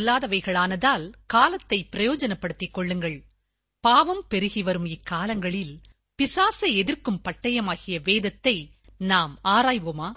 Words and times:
பொல்லாதவைகளானதால் 0.00 1.12
காலத்தை 1.26 1.88
பிரயோஜனப்படுத்திக் 1.92 2.72
கொள்ளுங்கள். 2.72 3.24
பாவம் 3.80 4.24
பெருகி 4.28 4.62
வரும் 4.62 4.84
இக்காலங்களில் 4.84 5.80
பிசாசை 6.18 6.74
எதிர்க்கும் 6.74 7.20
பட்டயமாகிய 7.24 8.00
வேதத்தை 8.04 8.70
நாம் 8.98 9.38
ஆராய்வோமா? 9.44 10.12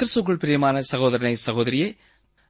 கிறிஸ்துக்குள் 0.00 0.38
பிரியமான 0.38 0.80
சகோதரனை 0.82 1.36
சகோதரியே 1.46 1.96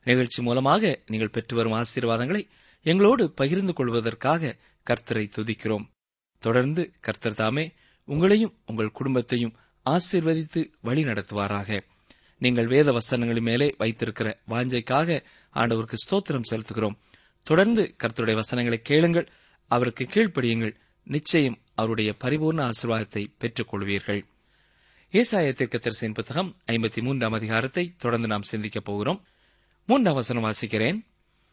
நிகழ்ச்சி 0.04 0.42
மூலமாக 0.42 1.02
நீங்கள் 1.06 1.30
பெற்று 1.30 1.56
வரும் 1.56 1.72
ஆசீர்வாதங்களை 1.72 2.48
எங்களோடு 2.82 3.32
பகிர்ந்து 3.32 3.72
கொள்வதற்காக 3.72 4.56
கர்த்தரை 4.86 5.30
துதிக்கிறோம். 5.36 5.84
தொடர்ந்து 6.38 6.92
கர்த்தர் 7.00 7.34
தாமே 7.34 7.72
உங்களையும் 8.08 8.52
உங்கள் 8.66 8.90
குடும்பத்தையும் 8.90 9.56
ஆசீர்வதித்து 9.86 10.70
வழி 10.80 11.04
நடத்துவாராக. 11.04 11.80
நீங்கள் 12.38 12.66
வேத 12.66 12.92
வசனங்களின் 12.92 13.42
மேலே 13.42 13.74
வைத்திருக்கிற 13.78 14.40
வாஞ்சைக்காக 14.48 15.22
ஆண்டவருக்கு 15.54 15.94
ஸ்தோத்திரம் 16.10 16.48
செலுத்துகிறோம். 16.50 16.98
தொடர்ந்து 17.42 17.94
கர்த்தருடைய 18.02 18.34
வசனங்களை 18.34 18.82
கேளுங்கள் 18.82 19.28
அவருக்கு 19.66 20.04
கீழ்ப்படியுங்கள். 20.04 20.74
நிச்சயம் 21.02 21.58
அவருடைய 21.74 22.14
பரிபூர்ண 22.24 22.70
ஆசீர்வாதத்தை 22.70 23.26
பெற்றுக் 23.38 23.68
கொள்வீர்கள் 23.68 24.24
ஏசாய 25.16 25.52
தீர்க்கதரிசியின் 25.52 26.14
புத்தகம் 26.14 26.56
ஐம்பத்தி 26.66 27.02
மூன்றாம் 27.02 27.32
அதிகாரத்தை 27.32 27.94
தொடர்ந்து 27.98 28.26
நாம் 28.26 28.42
சிந்திக்கப் 28.42 28.84
போகிறோம். 28.84 29.24
மூன்றாம் 29.86 30.14
வசனம் 30.14 30.44
வாசிக்கிறேன். 30.44 31.06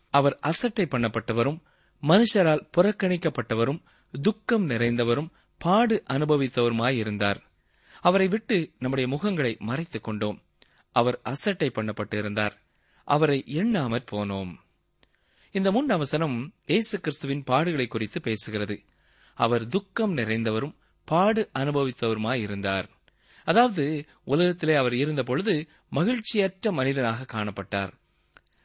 அவர் 0.10 0.38
அசட்டை 0.42 0.86
பண்ணப்பட்டவரும் 0.86 1.62
மனுஷரால் 2.02 2.70
புறக்கணிக்கப்பட்டவரும் 2.78 3.82
துக்கம் 4.22 4.70
நிறைந்தவரும் 4.70 5.30
பாடு 5.58 6.04
அனுபவித்தவருமாயிருந்தார். 6.10 7.38
அவரை 8.02 8.28
விட்டு 8.28 8.72
நம்முடைய 8.80 9.16
முகங்களை 9.16 9.58
மறைத்துக் 9.58 10.04
கொண்டோம். 10.04 10.44
அவர் 10.92 11.20
அசட்டை 11.24 11.72
பண்ணப்பட்டு 11.76 12.18
இருந்தார் 12.18 12.62
அவரை 13.04 13.44
எண்ணாமற் 13.48 14.06
போனோம். 14.12 14.56
இந்த 15.52 15.72
முன் 15.72 15.90
அவசனம் 15.90 16.54
இயேசு 16.66 17.00
கிறிஸ்துவின் 17.00 17.44
பாடுகளை 17.44 17.88
குறித்து 17.88 18.20
பேசுகிறது. 18.20 18.86
அவர் 19.34 19.68
துக்கம் 19.68 20.18
நிறைந்தவரும் 20.18 20.76
பாடு 21.06 21.50
அனுபவித்தவருமாயிருந்தார். 21.60 22.88
அதாவது 23.48 23.86
உலகத்திலே 24.24 24.76
அவர் 24.76 24.94
இருந்தபொழுது 24.94 25.54
மகிழ்ச்சியற்ற 25.92 26.72
மனிதனாக 26.72 27.28
காணப்பட்டார். 27.34 27.94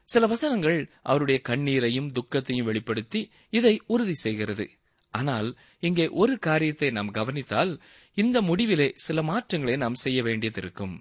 சில 0.09 0.27
வசனங்கள் 0.27 0.79
அவருடைய 1.03 1.39
கண்ணீரையும் 1.49 2.13
துக்கத்தையும் 2.13 2.67
வெளிப்படுத்தி 2.67 3.21
இதை 3.51 3.75
உறுதி 3.87 4.17
செய்கிறது. 4.25 4.67
ஆனால் 5.15 5.49
இங்கே 5.81 6.07
ஒரு 6.23 6.35
காரியத்தை 6.39 6.89
நாம் 6.91 7.11
கவனித்தால் 7.11 7.73
இந்த 8.17 8.41
முடிவிலே 8.41 8.89
சில 8.95 9.23
மாற்றங்களை 9.23 9.77
நாம் 9.77 9.99
செய்ய 10.05 10.23
வேண்டியது 10.23 10.61
இருக்கும் 10.61 10.95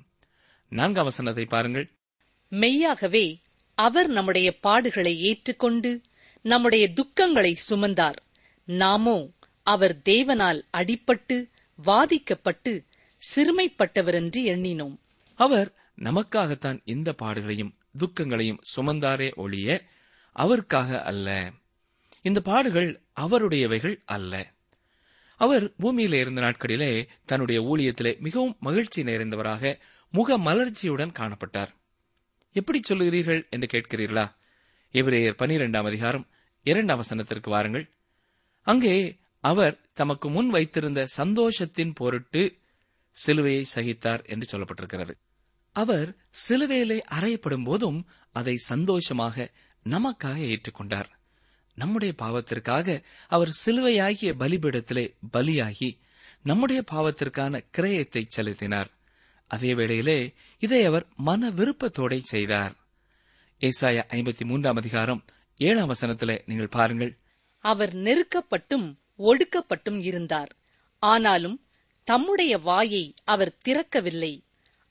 நான்காம் 0.72 1.06
வசனத்தை 1.06 1.46
பாருங்கள். 1.46 1.88
மெய்யாகவே 2.52 3.26
அவர் 3.78 4.08
நம்முடைய 4.08 4.50
பாடுகளை 4.64 5.14
ஏற்றுக்கொண்டு 5.30 5.92
நம்முடைய 6.46 6.86
துக்கங்களை 7.00 7.54
சுமந்தார். 7.70 8.20
நாமோ 8.68 9.18
அவர் 9.68 9.96
தேவனால் 10.06 10.60
அடிப்பட்டு 10.72 11.38
வாதிக்கப்பட்டு 11.80 12.74
சிறுமைப்பட்டவரென்று 13.36 14.38
எண்ணினோம். 14.38 14.98
அவர் 15.36 15.76
நமக்காகத்தான் 16.00 16.82
இந்த 16.86 17.16
பாடுகளையும் 17.22 17.76
துக்கங்களையும் 17.98 18.62
சுமந்தாரே 18.76 19.36
ஒழிய 19.36 19.84
அவருக்காக 20.32 21.02
அல்ல. 21.02 21.52
இந்த 22.22 22.42
பாடுகள் 22.42 23.02
அவருடையவைகள் 23.16 24.02
அல்ல. 24.06 24.54
அவர் 25.36 25.74
பூமியில 25.80 26.14
இருந்த 26.14 26.42
நாட்களிலே 26.42 27.08
தன்னுடைய 27.26 27.62
ஊழியத்திலே 27.62 28.20
மிகவும் 28.20 28.58
மகிழ்ச்சி 28.60 29.04
நிறைந்தவராக 29.04 29.80
முக 30.12 30.38
மலர்ச்சியுடன் 30.38 31.12
காணப்பட்டார். 31.12 31.68
எப்படி 32.52 32.80
சொல்லுகிறீர்கள் 32.90 33.50
என்று 33.50 33.68
கேட்கிறீர்களா? 33.72 34.36
எபிரேயர் 34.94 35.40
பனிரெண்டாம் 35.40 35.86
அதிகாரம் 35.86 36.28
இரண்டாம் 36.64 37.02
வசனத்திற்கு 37.02 37.50
வாருங்கள். 37.50 37.90
அங்கே 38.62 39.18
அவர் 39.40 39.80
தமக்கு 39.94 40.30
முன் 40.30 40.50
வைத்திருந்த 40.50 41.06
சந்தோஷத்தின் 41.18 41.92
பொருட்டு 41.96 42.58
சிலுவையை 43.26 43.64
சகித்தார் 43.76 44.26
என்று 44.26 44.58
சொல்லப்பட்டிருக்கிறது. 44.58 45.12
அவர் 45.72 46.16
சிலுவையிலே 46.50 47.00
அறையப்படும் 47.12 47.64
போதும் 47.64 48.08
அதை 48.32 48.58
சந்தோஷமாக 48.58 49.52
நமக்காக 49.90 50.56
ஏற்றுக்கொண்டார். 50.56 51.06
நம்முடைய 51.76 52.14
பாவத்திற்காக 52.22 53.04
அவர் 53.28 53.58
சிலுவையாகிய 53.66 54.34
பலிபீடத்திலே 54.40 55.16
பலியாகி 55.34 56.00
நம்முடைய 56.44 56.84
பாவத்திற்கான 56.92 57.66
கிரயத்தை 57.78 58.24
செலுத்தினார். 58.28 58.90
அதே 59.48 59.74
வேளையிலே 59.74 60.34
இதை 60.60 60.86
அவர் 60.86 61.08
மன 61.16 61.50
விருப்பத்தோட 61.50 62.20
செய்தார். 62.20 62.76
ஏசாயா 63.60 64.02
ஐம்பத்தி 64.10 64.46
மூன்றாம் 64.46 64.76
அதிகாரம் 64.76 65.26
ஏழாம் 65.58 65.94
வசனத்திலே 65.94 66.42
நீங்கள் 66.46 66.68
பாருங்கள். 66.68 67.18
அவர் 67.60 67.96
நெருக்கப்பட்டும் 67.96 68.96
ஒடுக்கப்பட்டும் 69.18 70.02
இருந்தார். 70.02 70.56
ஆனாலும் 71.00 71.67
தம்முடைய 72.08 72.58
வாயை 72.58 73.14
அவர் 73.24 73.58
திறக்கவில்லை. 73.68 74.44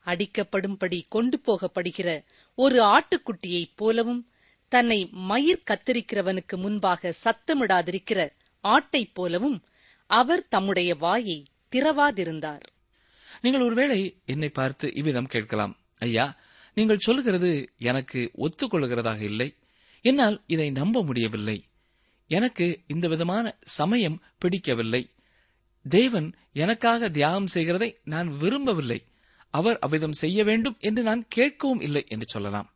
அடிக்கப்படும்படி 0.05 1.01
கொண்டு 1.09 1.41
போகப்படுகிற 1.45 2.23
ஒரு 2.55 2.83
ஆட்டுக்குட்டியைப் 2.83 3.71
போலவும் 3.75 4.31
தன்னை 4.67 5.09
மயிர் 5.11 5.63
கத்தரிக்கிறவனுக்கு 5.71 6.55
முன்பாக 6.55 7.13
சத்தமிடாதிருக்கிற 7.23 8.29
ஆட்டைப் 8.63 9.13
போலவும் 9.13 9.63
அவர் 10.07 10.47
தம்முடைய 10.47 10.95
வாயை 10.95 11.45
திறவாதிருந்தார். 11.75 12.61
நீங்கள் 13.41 13.61
ஒருவேளை 13.61 14.21
என்னை 14.25 14.49
பார்த்து 14.49 14.93
இவ்விதம் 14.93 15.27
கேட்கலாம். 15.27 15.77
ஐயா 15.97 16.37
நீங்கள் 16.75 16.97
சொல்லுகிறது 16.97 17.73
எனக்கு 17.77 18.31
ஒத்துக்கொள்கிறதாக 18.37 19.21
இல்லை. 19.21 19.55
என்னால் 20.01 20.43
இதை 20.47 20.69
நம்ப 20.69 21.03
முடியவில்லை. 21.03 21.63
எனக்கு 22.27 22.79
இந்த 22.87 23.07
விதமான 23.07 23.57
சமயம் 23.61 24.23
பிடிக்கவில்லை. 24.37 25.09
தேவன் 25.87 26.33
எனக்காக 26.53 27.09
தியாகம் 27.09 27.47
செய்கிறதை 27.47 27.99
நான் 28.03 28.37
விரும்பவில்லை. 28.37 29.05
அவர் 29.49 29.79
அவ்விதம் 29.79 30.11
செய்ய 30.11 30.43
வேண்டும் 30.43 30.77
என்று 30.79 31.03
நான் 31.03 31.27
கேட்கவும் 31.35 31.81
இல்லை 31.81 32.05
என்று 32.07 32.25
சொல்லலாம். 32.27 32.75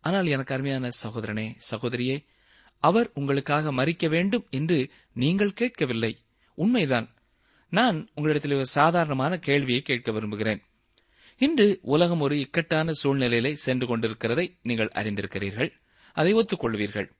ஆனால் 0.00 0.26
எனக்கு 0.26 0.54
அருமையான 0.54 0.88
சகோதரனே 1.02 1.54
சகோதரியே 1.70 2.24
அவர் 2.78 3.10
உங்களுக்காக 3.14 3.72
மறிக்க 3.72 4.08
வேண்டும் 4.08 4.46
என்று 4.50 4.90
நீங்கள் 5.12 5.52
கேட்கவில்லை. 5.52 6.22
உண்மைதான். 6.54 7.14
நான் 7.68 8.08
உங்களிடத்தில் 8.14 8.52
ஒரு 8.52 8.66
சாதாரணமான 8.66 9.38
கேள்வியை 9.38 9.80
கேட்க 9.80 10.12
விரும்புகிறேன். 10.12 10.62
இன்று 11.36 11.78
உலகம் 11.82 12.20
ஒரு 12.20 12.38
இக்கட்டான 12.38 12.92
சூழ்நிலையிலே 13.02 13.52
சென்று 13.52 13.96
கொண்டிருக்கிறதை 13.96 14.58
நீங்கள் 14.62 14.90
அறிந்திருக்கிறீர்கள். 14.94 15.70
அதை 16.12 16.34
ஒத்துக்கொள்வீர்கள். 16.34 17.10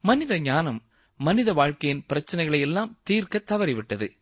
மனித 0.00 0.38
ஞானம் 0.38 0.84
மனித 1.16 1.52
வாழ்க்கையின் 1.52 2.04
பிரச்சனைகளை 2.08 2.60
எல்லாம் 2.60 2.98
தீர்க்க 3.02 3.42
தவறிவிட்டது. 3.46 4.18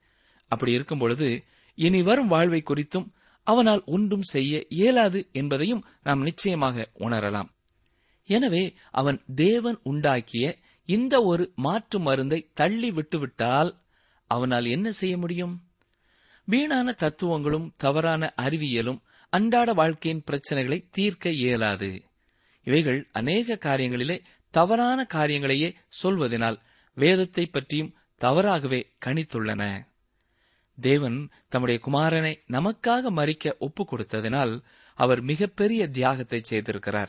அப்படி 0.48 0.72
இருக்கும் 0.72 0.98
பொழுது 0.98 1.44
இனி 1.78 2.02
வரும் 2.02 2.26
வாழ்வை 2.26 2.62
குறித்தும் 2.62 3.08
அவனால் 3.46 3.82
ஒன்றும் 3.86 4.22
செய்ய 4.22 4.66
இயலாது 4.68 5.28
என்பதையும் 5.32 5.84
நாம் 6.02 6.22
நிச்சயமாக 6.22 6.90
உணரலாம். 6.98 7.48
எனவே 8.28 8.74
அவன் 8.90 9.18
தேவன் 9.34 9.78
உண்டாக்கிய 9.84 10.46
இந்த 10.88 11.22
ஒரு 11.22 11.52
மாற்று 11.56 11.98
மருந்தை 12.00 12.50
தள்ளி 12.54 12.90
விட்டுவிட்டால் 12.90 13.70
அவனால் 14.30 14.64
என்ன 14.64 14.90
செய்ய 14.92 15.18
முடியும்? 15.18 15.54
வீணான 16.44 16.92
தத்துவங்களும் 16.92 17.72
தவறான 17.76 18.32
அறிவியலும் 18.36 19.00
அன்றாட 19.32 19.72
வாழ்க்கையின் 19.72 20.24
பிரச்சனைகளை 20.30 20.78
தீர்க்க 20.90 21.30
இயலாது. 21.30 21.90
இவைகள் 22.66 23.08
அநேக 23.12 23.58
காரியங்களிலே 23.64 24.18
தவறான 24.54 25.06
காரியங்களையே 25.14 25.74
சொல்வதனால் 26.02 26.58
வேதத்தை 26.94 27.46
பற்றியும் 27.46 27.94
தவறாகவே 28.16 28.80
கணித்துள்ளன. 29.06 29.62
தேவன் 30.80 31.28
தம்முடைய 31.48 31.80
குமாரனை 31.84 32.38
நமக்காக 32.46 33.10
மறிக்க 33.10 33.58
ஒப்புக் 33.58 33.94
கொடுத்ததினால் 33.94 34.62
அவர் 34.94 35.20
மிகப்பெரிய 35.20 35.88
தியாகத்தை 35.88 36.40
செய்திருக்கிறார். 36.50 37.08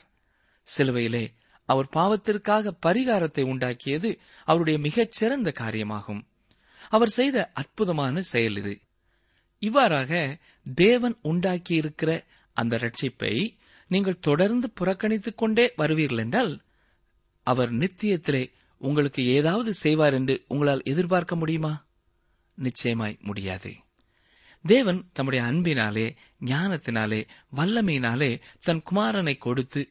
சிலுவையிலே 0.78 1.34
அவர் 1.66 1.90
பாவத்திற்காக 1.94 2.74
பரிகாரத்தை 2.86 3.44
உண்டாக்கியது 3.44 4.20
அவருடைய 4.46 4.80
மிகச் 4.80 5.12
சிறந்த 5.12 5.54
காரியமாகும். 5.60 6.22
அவர் 6.90 7.10
செய்த 7.10 7.52
அற்புதமான 7.54 8.22
செயல் 8.22 8.56
இது. 8.56 8.80
இவ்வாறாக 9.60 10.38
தேவன் 10.76 11.18
உண்டாக்கியிருக்கிற 11.24 12.24
அந்த 12.54 12.78
ரட்சிப்பை 12.78 13.58
நீங்கள் 13.88 14.20
தொடர்ந்து 14.20 14.72
புறக்கணித்துக் 14.80 15.36
கொண்டே 15.36 15.74
வருவீர்கள் 15.78 16.18
என்றால் 16.18 16.62
அவர் 17.44 17.72
நித்தியத்திலே 17.74 18.52
உங்களுக்கு 18.78 19.26
ஏதாவது 19.26 19.74
செய்வார் 19.74 20.14
என்று 20.14 20.44
உங்களால் 20.48 20.82
எதிர்பார்க்க 20.84 21.36
முடியுமா? 21.36 21.88
நிச்சயமாய் 22.60 23.18
முடியாது. 23.22 23.72
தேவன் 24.66 25.10
தம்முடைய 25.14 25.46
அன்பினாலே 25.46 26.16
ஞானத்தினாலே 26.46 27.28
வல்லமையினாலே 27.56 28.42
தன் 28.60 28.84
குமாரனை 28.92 29.38
கொடுத்து 29.38 29.90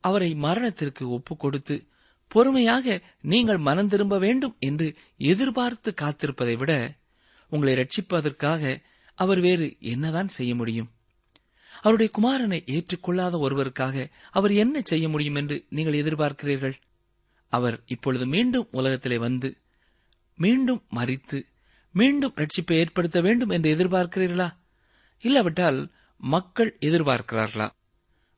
அவரை 0.00 0.34
மரணத்திற்கு 0.34 1.10
ஒப்புக் 1.10 1.40
கொடுத்து 1.40 1.86
பொறுமையாக 2.28 3.00
நீங்கள் 3.22 3.56
மனம் 3.56 3.88
திரும்ப 3.88 4.18
வேண்டும் 4.18 4.56
என்று 4.58 4.94
எதிர்பார்த்து 5.16 5.94
காத்திருப்பதை 6.00 6.56
விட 6.56 6.72
உங்களை 7.50 7.74
ரட்சிப்பதற்காக 7.74 8.82
அவர் 9.14 9.40
வேறு 9.40 9.76
என்னதான் 9.80 10.28
செய்ய 10.28 10.54
முடியும்? 10.54 10.90
அவருடைய 11.82 12.10
குமாரனை 12.18 12.60
ஏற்றுக்கொள்ளாத 12.70 13.38
ஒருவருக்காக 13.38 14.10
அவர் 14.30 14.52
என்ன 14.52 14.80
செய்ய 14.84 15.08
முடியும் 15.08 15.34
என்று 15.34 15.66
நீங்கள் 15.68 16.00
எதிர்பார்க்கிறீர்கள்? 16.02 16.74
அவர் 17.48 17.82
இப்பொழுது 17.86 18.26
மீண்டும் 18.26 18.68
உலகத்திலே 18.70 19.18
வந்து 19.18 19.56
மீண்டும் 20.36 20.82
மறித்து 20.94 21.38
மீண்டும் 21.92 22.34
ரட்சிப்பை 22.36 22.72
ஏற்படுத்த 22.72 23.20
வேண்டும் 23.20 23.48
என்று 23.48 23.76
எதிர்பார்க்கிறீர்களா? 23.76 24.50
இல்லாவிட்டால் 25.20 25.90
மக்கள் 26.16 26.76
எதிர்பார்க்கிறார்களா? 26.80 27.68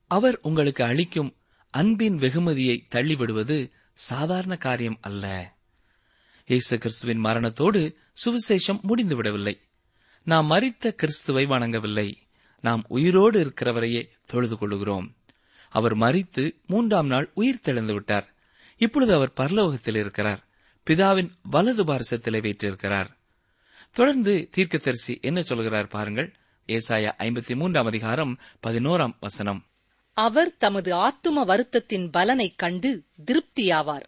அவர் 0.07 0.39
உங்களுக்கு 0.43 0.85
அளிக்கும் 0.85 1.37
அன்பின் 1.71 2.17
வெகுமதியை 2.17 2.87
தள்ளிவிடுவது 2.91 3.71
சாதாரண 3.93 4.57
காரியம் 4.57 4.99
அல்ல. 5.01 5.55
இயேசு 6.47 6.79
கிறிஸ்துவின் 6.79 7.19
மரணத்தோடு 7.19 7.97
சுவிசேஷம் 8.25 8.81
முடிந்துவிடவில்லை. 8.89 9.59
நாம் 10.25 10.51
மறித்த 10.51 10.91
கிறிஸ்துவை 10.91 11.47
வணங்கவில்லை. 11.47 12.15
நாம் 12.61 12.85
உயிரோடு 12.89 13.45
இருக்கிறவரையே 13.45 14.09
தொழுது 14.25 14.59
கொள்கிறோம் 14.59 15.17
அவர் 15.69 15.97
மறித்து 15.97 16.63
மூன்றாம் 16.67 17.07
நாள் 17.07 17.31
உயிர் 17.35 17.61
தெளிந்து 17.61 17.93
விட்டார். 17.93 18.35
இப்பொழுது 18.77 19.15
அவர் 19.15 19.33
பரலோகத்தில் 19.37 19.97
இருக்கிறார். 19.97 20.47
பிதாவின் 20.91 21.31
வலது 21.43 21.85
பாரசத்திலே 21.85 22.41
வீற்றிருக்கிறார். 22.41 23.23
தொடர்ந்து 23.95 24.49
தீர்க்கதரிசி 24.51 25.19
என்ன 25.23 25.43
சொல்கிறார் 25.43 25.89
பாருங்கள். 25.89 26.35
ஏசாயா 26.67 27.11
ஐம்பத்தி 27.19 27.57
மூன்றாம் 27.57 27.87
அதிகாரம் 27.87 28.39
பதினோராம் 28.67 29.15
வசனம். 29.21 29.65
அவர் 30.13 30.57
தமது 30.57 30.97
ஆத்தும 30.97 31.45
வருத்தத்தின் 31.47 32.11
பலனைக் 32.11 32.59
கண்டு 32.59 33.03
திருப்தியாவார். 33.27 34.03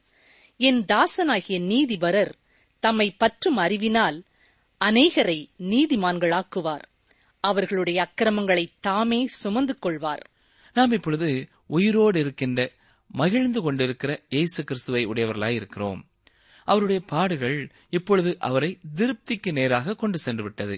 என் 0.57 0.85
தாசனாகிய 0.85 1.61
நீதிபரர் 1.61 2.35
தம்மை 2.79 3.11
பற்றும் 3.11 3.57
அறிவினால் 3.57 4.23
அநேகரை 4.85 5.51
நீதிமான்களாக்குவார். 5.59 6.83
அவர்களுடைய 7.41 8.03
அக்கிரமங்களை 8.03 8.73
தாமே 8.81 9.27
சுமந்து 9.27 9.79
கொள்வார். 9.79 10.31
நாம் 10.75 10.93
இப்பொழுது 10.93 11.49
உயிரோடு 11.67 12.21
இருக்கின்ற 12.21 12.71
மகிழ்ந்து 13.07 13.63
கொண்டிருக்கிற 13.63 14.21
இயேசு 14.29 14.65
கிறிஸ்துவை 14.65 15.07
உடையவர்களாய் 15.07 15.55
இருக்கிறோம் 15.55 16.05
அவருடைய 16.67 17.01
பாடுகள் 17.07 17.59
இப்பொழுது 17.91 18.31
அவரை 18.39 18.71
திருப்திக்கு 18.97 19.51
நேராக 19.53 19.95
கொண்டு 19.95 20.19
சென்றுவிட்டது. 20.25 20.77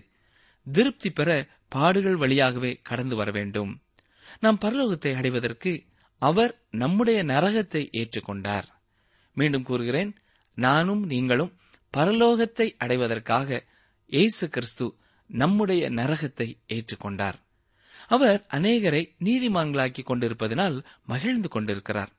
திருப்தி 0.67 1.11
பெற 1.11 1.31
பாடுகள் 1.69 2.17
வழியாகவே 2.17 2.73
கடந்து 2.83 3.17
வர 3.17 3.31
வேண்டும். 3.31 3.73
நாம் 4.41 4.59
பரலோகத்தை 4.61 5.13
அடைவதற்கு 5.15 5.73
அவர் 6.23 6.53
நம்முடைய 6.71 7.19
நரகத்தை 7.25 7.83
ஏற்றுக்கொண்டார். 8.01 8.69
மீண்டும் 9.37 9.63
கூறுகிறேன் 9.63 10.13
நானும் 10.59 11.03
நீங்களும் 11.07 11.53
பரலோகத்தை 11.97 12.67
அடைவதற்காக 12.79 13.61
இயேசு 14.07 14.45
கிறிஸ்து 14.49 14.87
நம்முடைய 15.31 15.85
நரகத்தை 15.91 16.49
ஏற்றுக்கொண்டார். 16.69 17.39
அவர் 18.09 18.41
அநேகரை 18.49 19.03
நீதிமான்களாக்கிக் 19.25 20.09
கொண்டிருப்பதனால் 20.11 20.77
மகிழ்ந்து 21.07 21.49
கொண்டிருக்கிறார். 21.49 22.13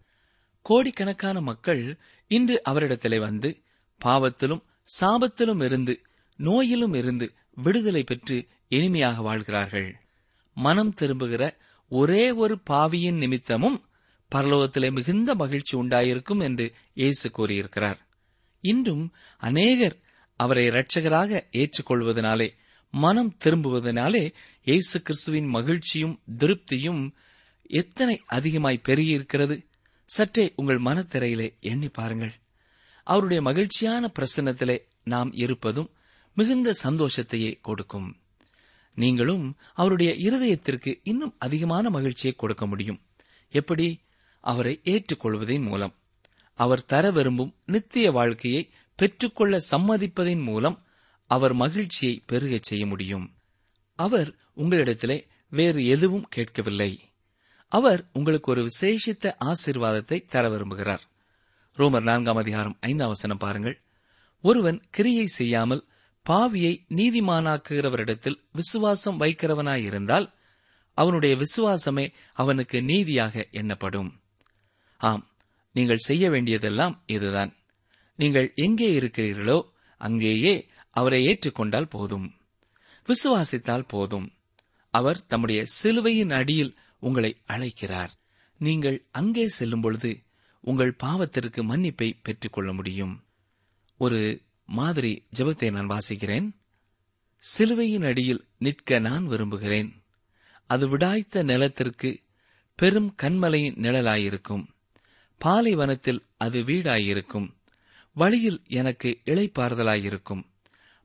கோடிக்கணக்கான 0.62 1.42
மக்கள் 1.42 2.00
இன்று 2.28 2.62
அவரிடத்திலே 2.70 3.20
வந்து 3.20 3.58
பாவத்திலும் 4.02 4.64
சாபத்திலும் 5.02 5.64
இருந்து 5.64 6.02
நோயிலும் 6.38 6.94
இருந்து 6.94 7.34
விடுதலை 7.56 8.04
பெற்று 8.04 8.48
இனிமையாக 8.68 9.22
வாழ்கிறார்கள். 9.22 9.96
மனம் 10.54 10.94
திரும்புகிற 10.94 11.58
ஒரே 11.88 12.32
ஒரு 12.32 12.60
பாவியின் 12.60 13.18
நிமித்தமும் 13.18 13.84
பரலோகத்திலே 14.32 14.92
மிகுந்த 14.92 15.36
மகிழ்ச்சி 15.36 15.78
உண்டாயிருக்கும் 15.78 16.42
என்று 16.44 16.74
இயேசு 16.94 17.32
கூறியிருக்கிறார். 17.32 18.08
இன்றும் 18.62 19.14
அநேகர் 19.38 19.98
அவரை 20.36 20.66
இரட்சகராக 20.68 21.42
ஏற்றுக்கொள்வதனாலே 21.52 22.50
மனம் 22.90 23.38
திரும்புவதனாலே 23.44 24.34
இயேசு 24.64 25.02
கிறிஸ்துவின் 25.02 25.46
மகிழ்ச்சியும் 25.46 26.20
திருப்தியும் 26.40 27.02
எத்தனை 27.64 28.22
அதிகமாய் 28.26 28.86
பெருகியிருக்கிறது. 28.86 29.69
சற்றே 30.10 30.54
உங்கள் 30.56 30.82
மனத்திரையிலே 30.82 31.60
எண்ணி 31.60 31.88
பாருங்கள். 31.88 32.34
அவருடைய 33.04 33.42
மகிழ்ச்சியான 33.42 34.12
பிரசன்னத்திலே 34.20 34.82
நாம் 35.04 35.34
இருப்பதும் 35.34 35.90
மிகுந்த 36.36 36.74
சந்தோஷத்தையே 36.84 37.60
கொடுக்கும். 37.62 38.18
நீங்களும் 38.96 39.56
அவருடைய 39.74 40.12
இருதயத்திற்கு 40.14 41.00
இன்னும் 41.04 41.36
அதிகமான 41.38 41.90
மகிழ்ச்சியை 41.90 42.36
கொடுக்க 42.36 42.68
முடியும். 42.68 43.02
எப்படி? 43.50 44.02
அவரை 44.40 44.80
ஏற்றுக்கொள்வதன் 44.84 45.62
மூலம். 45.62 45.96
அவர் 46.54 46.86
தர 46.86 47.12
விரும்பும் 47.12 47.56
நித்திய 47.66 48.12
வாழ்க்கையை 48.12 48.70
பெற்றுக்கொள்ள 48.96 49.58
சம்மதிப்பதன் 49.72 50.44
மூலம் 50.44 50.86
அவர் 51.26 51.54
மகிழ்ச்சியை 51.54 52.24
பெருகச் 52.26 52.64
செய்ய 52.64 52.86
முடியும். 52.86 53.36
அவர் 53.96 54.36
உங்களிடத்திலே 54.58 55.28
வேறு 55.50 55.86
எதுவும் 55.86 56.28
கேட்கவில்லை. 56.30 57.09
அவர் 57.72 58.10
உங்களுக்கு 58.14 58.52
ஒரு 58.52 58.68
விசேஷித்த 58.68 59.34
ஆசீர்வாதத்தை 59.46 60.26
தர 60.26 60.50
விரும்புகிறார். 60.50 61.04
ரோமர் 61.78 62.02
நான்காம் 62.02 62.36
அதிகாரம் 62.36 62.78
ஐந்தாம் 62.80 63.08
வசனம் 63.08 63.38
பாருங்கள். 63.38 63.82
ஒருவன் 64.42 64.84
கிரியை 64.90 65.26
செய்யாமல் 65.26 65.88
பாவியை 66.30 66.74
நீதிமானாக்குகிறவரிடத்தில் 66.90 68.40
விசுவாசம் 68.52 69.20
வைக்கிறவனாயிருந்தால் 69.20 70.28
அவனுடைய 70.94 71.38
விசுவாசமே 71.38 72.14
அவனுக்கு 72.34 72.84
நீதியாக 72.84 73.48
எண்ணப்படும். 73.52 74.22
ஆம் 74.98 75.24
நீங்கள் 75.72 75.98
செய்ய 75.98 76.30
வேண்டியதெல்லாம் 76.30 77.04
இதுதான். 77.06 77.56
நீங்கள் 78.16 78.52
எங்கே 78.56 79.00
இருக்கிறீர்களோ 79.00 79.62
அங்கேயே 79.98 80.70
அவரை 80.90 81.26
ஏற்றுக்கொண்டால் 81.28 81.90
போதும். 81.90 82.28
விசுவாசித்தால் 83.08 83.88
போதும். 83.88 84.28
அவர் 84.94 85.26
தம்முடைய 85.26 85.66
சிலுவையின் 85.66 86.30
அடியில் 86.30 86.78
உங்களை 87.00 87.42
அழைக்கிறார். 87.46 88.14
நீங்கள் 88.58 89.06
அங்கே 89.12 89.48
செல்லும் 89.48 89.82
பொழுது 89.82 90.24
உங்கள் 90.62 90.96
பாவத்திற்கு 91.04 91.64
மன்னிப்பை 91.64 92.20
பெற்றுக்கொள்ள 92.24 92.74
முடியும். 92.74 93.26
ஒரு 93.98 94.42
மாதிரி 94.66 95.28
ஜபத்தை 95.36 95.72
நான் 95.72 95.90
வாசிக்கிறேன். 95.90 96.52
சிலுவையின் 97.36 98.04
அடியில் 98.04 98.48
நிற்க 98.58 99.00
நான் 99.00 99.26
விரும்புகிறேன். 99.26 100.04
அது 100.66 100.98
விடாய்த்த 100.98 101.44
நிலத்திற்கு 101.44 102.24
பெரும் 102.76 103.16
கண்மலையின் 103.22 103.80
நிழலாயிருக்கும். 103.80 104.68
பாலைவனத்தில் 105.38 106.26
அது 106.38 106.62
வீடாயிருக்கும். 106.62 107.58
வழியில் 108.14 108.62
எனக்கு 108.68 109.20
இளைப்பாறுதலாயிருக்கும். 109.26 110.44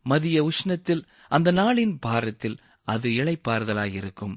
மதிய 0.03 0.49
உஷ்ணத்தில் 0.49 1.07
அந்த 1.29 1.53
நாளின் 1.53 1.97
பாரத்தில் 2.01 2.59
அது 2.83 3.11
இளைப்பாறுதலாயிருக்கும். 3.11 4.37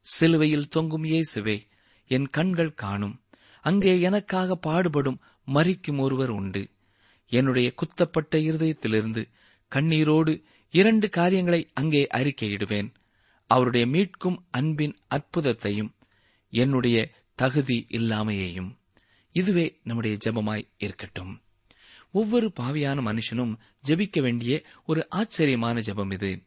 சிலுவையில் 0.00 0.68
தொங்கும் 0.68 1.04
இயேசுவே 1.04 1.68
என் 2.06 2.30
கண்கள் 2.30 2.74
காணும். 2.74 3.20
அங்கே 3.62 4.00
எனக்காக 4.00 4.56
பாடுபடும் 4.56 5.20
மறிக்கும் 5.46 5.98
ஒருவர் 5.98 6.30
உண்டு. 6.30 6.70
என்னுடைய 7.26 7.72
குத்தப்பட்ட 7.74 8.38
இருதயத்திலிருந்து 8.38 9.30
கண்ணீரோடு 9.74 10.42
இரண்டு 10.70 11.08
காரியங்களை 11.08 11.70
அங்கே 11.74 12.06
அறிக்கையிடுவேன். 12.14 12.94
அவருடைய 13.46 13.86
மீட்கும் 13.86 14.36
அன்பின் 14.50 14.98
அற்புதத்தையும் 15.10 15.92
என்னுடைய 16.50 17.10
தகுதி 17.34 17.86
இல்லாமையையும். 17.90 18.78
இதுவே 19.32 19.80
நம்முடைய 19.82 20.16
ஜெபமாய் 20.24 20.68
இருக்கட்டும். 20.78 21.42
ஒவ்வொரு 22.10 22.52
பாவியான 22.60 23.00
மனுஷனும் 23.00 23.54
ஜெபிக்க 23.88 24.20
வேண்டிய 24.20 24.62
ஒரு 24.86 25.06
ஆச்சரியமான 25.08 25.80
ஜெபம் 25.80 26.12
இது. 26.12 26.42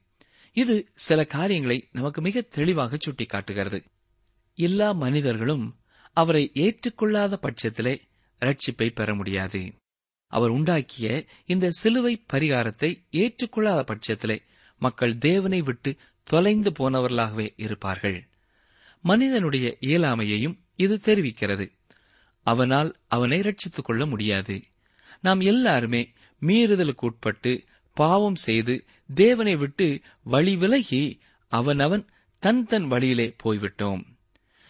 இது 0.54 0.92
சில 0.94 1.26
காரியங்களை 1.26 1.90
நமக்கு 1.92 2.22
மிக 2.22 2.42
தெளிவாக 2.42 2.98
சுட்டிக்காட்டுகிறது. 2.98 3.86
எல்லா 4.56 4.92
மனிதர்களும் 4.92 5.80
அவரை 6.14 6.52
ஏற்றுக்கொள்ளாத 6.54 7.40
பட்சத்திலே 7.42 7.98
ரட்சிப்பை 8.40 8.94
பெற 8.94 9.16
முடியாது. 9.16 9.74
அவர் 10.28 10.52
உண்டாக்கிய 10.52 11.28
இந்த 11.46 11.70
சிலுவை 11.70 12.26
பரிகாரத்தை 12.34 13.06
ஏற்றுக்கொள்ளாத 13.12 13.84
பட்சத்திலே 13.84 14.40
மக்கள் 14.80 15.18
தேவனை 15.18 15.62
விட்டு 15.62 15.96
தொலைந்து 16.24 16.72
போனவர்களாகவே 16.72 17.54
இருப்பார்கள். 17.56 18.30
மனிதனுடைய 19.02 19.78
இயலாமையையும் 19.80 20.58
இது 20.76 21.00
தெரிவிக்கிறது. 21.04 21.72
அவனால் 22.44 23.00
அவனை 23.08 23.40
ரட்சித்துக் 23.40 23.84
கொள்ள 23.84 24.06
முடியாது. 24.06 24.64
நாம் 25.22 25.40
எல்லாருமே 25.40 26.14
மீறுதலுக்கு 26.42 27.02
உட்பட்டு 27.02 27.64
பாவம் 27.94 28.36
செய்து 28.36 28.86
தேவனை 29.14 29.56
விட்டு 29.56 30.02
வழி 30.24 30.56
விலகி 30.56 31.20
அவனவன் 31.48 32.08
தன் 32.40 32.66
தன் 32.66 32.88
வழியிலே 32.88 33.36
போய்விட்டோம். 33.44 34.06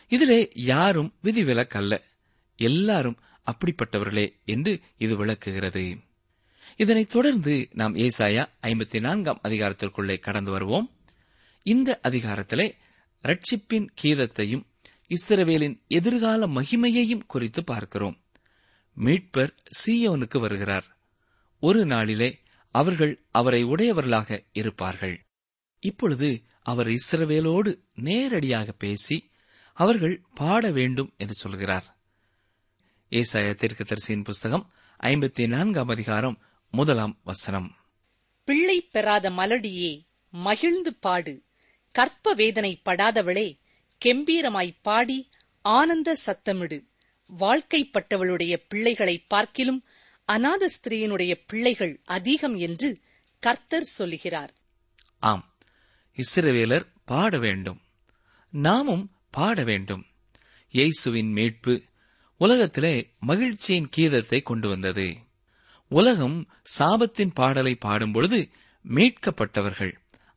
இதிலே 0.07 0.51
யாரும் 0.53 1.13
விதிவிலக்கல்ல. 1.23 2.01
எல்லாரும் 2.57 3.17
அப்படிப்பட்டவர்களே 3.45 4.33
என்று 4.45 4.79
இது 4.97 5.15
விளக்குகிறது. 5.15 5.97
இதனைத் 6.75 7.09
தொடர்ந்து 7.09 7.67
நாம் 7.73 7.95
ஏசாயா 7.95 8.47
ஐம்பத்தி 8.61 8.99
நான்காம் 8.99 9.39
அதிகாரத்திற்குள்ளே 9.43 10.19
கடந்து 10.19 10.51
வருவோம். 10.51 10.91
இந்த 11.63 11.99
அதிகாரத்திலே 12.03 12.71
ரட்சிப்பின் 13.23 13.87
கீதத்தையும் 14.03 14.65
இஸ்ரவேலின் 15.09 15.81
எதிர்கால 15.87 16.47
மகிமையையும் 16.47 17.25
குறித்து 17.27 17.63
பார்க்கிறோம். 17.63 18.17
மீட்பர் 18.97 19.55
சீயோனுக்கு 19.85 20.39
வருகிறார். 20.39 20.97
ஒரு 21.59 21.85
நாளிலே 21.85 22.42
அவர்கள் 22.73 23.13
அவரை 23.31 23.63
உடையவர்களாக 23.63 24.43
இருப்பார்கள். 24.53 25.25
இப்பொழுது 25.79 26.41
அவர் 26.61 26.87
இஸ்ரவேலோடு 26.87 27.79
நேரடியாக 27.95 28.71
பேசி 28.71 29.31
அவர்கள் 29.73 30.21
பாட 30.35 30.71
வேண்டும் 30.71 31.13
என்று 31.17 31.33
சொல்கிறார். 31.33 31.97
ஏசாய 33.09 33.53
தீர்க்கதரிசியின் 33.53 34.23
புஸ்தகம் 34.23 34.73
ஐம்பத்தி 35.03 35.47
நான்காம் 35.47 35.87
அதிகாரம் 35.87 36.41
முதலாம் 36.71 37.19
வசனம். 37.23 37.75
பிள்ளை 38.43 38.81
பெறாத 38.81 39.29
மலடியே 39.29 40.07
மகிழ்ந்து 40.29 40.93
பாடு. 40.93 41.43
கற்ப 41.91 42.33
வேதனை 42.33 42.81
படாதவளே 42.85 43.59
கெம்பீரமாய் 44.05 44.75
பாடி 44.81 45.29
ஆனந்த 45.61 46.17
சத்தமிடு. 46.25 46.87
வாழ்க்கைப்பட்டவளுடைய 47.39 48.65
பிள்ளைகளை 48.67 49.25
பார்க்கிலும் 49.27 49.85
அநாத 50.27 50.69
ஸ்திரீயினுடைய 50.75 51.33
பிள்ளைகள் 51.47 51.99
அதிகம் 52.03 52.55
என்று 52.57 52.89
கர்த்தர் 53.39 53.83
சொல்லுகிறார். 53.83 54.53
ஆம் 55.19 55.55
இஸ்ரவேலர் 56.17 56.85
பாட 57.05 57.37
வேண்டும். 57.37 57.81
நாமும் 58.49 59.11
பாட 59.29 59.63
வேண்டும். 59.63 60.05
இயேசுவின் 60.73 61.31
மீட்பு 61.31 61.83
உலகத்திலே 62.37 63.13
மகிழ்ச்சியின் 63.19 63.89
கீதத்தை 63.97 64.43
கொண்டு 64.43 64.69
வந்தது. 64.69 65.17
உலகம் 65.91 66.49
சாபத்தின் 66.79 67.33
பாடலை 67.33 67.75
பாடும்பொழுது 67.75 68.49
மீட்கப்பட்டவர்கள் 68.85 69.93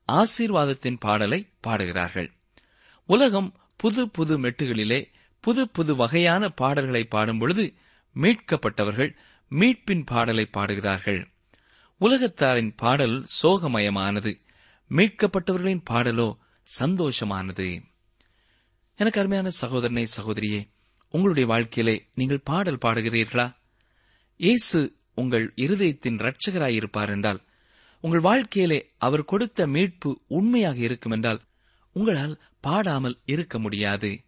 ஆசீர்வாதத்தின் 0.09 0.99
பாடலை 0.99 1.49
பாடுகிறார்கள். 1.61 2.31
உலகம் 3.09 3.55
புது 3.77 4.11
புது 4.11 4.41
மெட்டுகளிலே 4.41 5.01
புது 5.41 5.69
புது 5.69 5.97
வகையான 5.97 6.49
பாடல்களை 6.49 7.03
பாடும்பொழுது 7.05 7.65
மீட்கப்பட்டவர்கள் 8.17 9.17
மீட்பின் 9.51 10.05
பாடலை 10.05 10.47
பாடுகிறார்கள். 10.47 11.29
உலகத்தாரின் 11.99 12.75
பாடல் 12.77 13.25
சோகமயமானது. 13.43 14.41
மீட்கப்பட்டவர்களின் 14.89 15.83
பாடலோ 15.91 16.39
சந்தோஷமானது. 16.63 17.83
எனக்கு 18.95 19.21
அருமையான 19.21 19.51
சகோதரனே 19.61 20.05
சகோதரியே 20.17 20.69
உங்களுடைய 21.11 21.49
வாழ்க்கையிலே 21.49 22.09
நீங்கள் 22.15 22.41
பாடல் 22.41 22.77
பாடுகிறீர்களா? 22.77 23.57
இயேசு 24.37 24.97
உங்கள் 25.15 25.53
இருதயத்தின் 25.57 26.19
இரட்சகராயிருப்பார் 26.19 27.09
என்றால் 27.09 27.41
உங்கள் 28.01 28.21
வாழ்க்கையிலே 28.21 28.93
அவர் 28.99 29.25
கொடுத்த 29.25 29.67
மீட்பு 29.67 30.23
உண்மையாக 30.27 30.77
இருக்கும் 30.77 31.13
என்றால் 31.13 31.41
உங்களால் 31.93 32.41
பாடாமல் 32.61 33.21
இருக்க 33.25 33.59
முடியாது. 33.59 34.25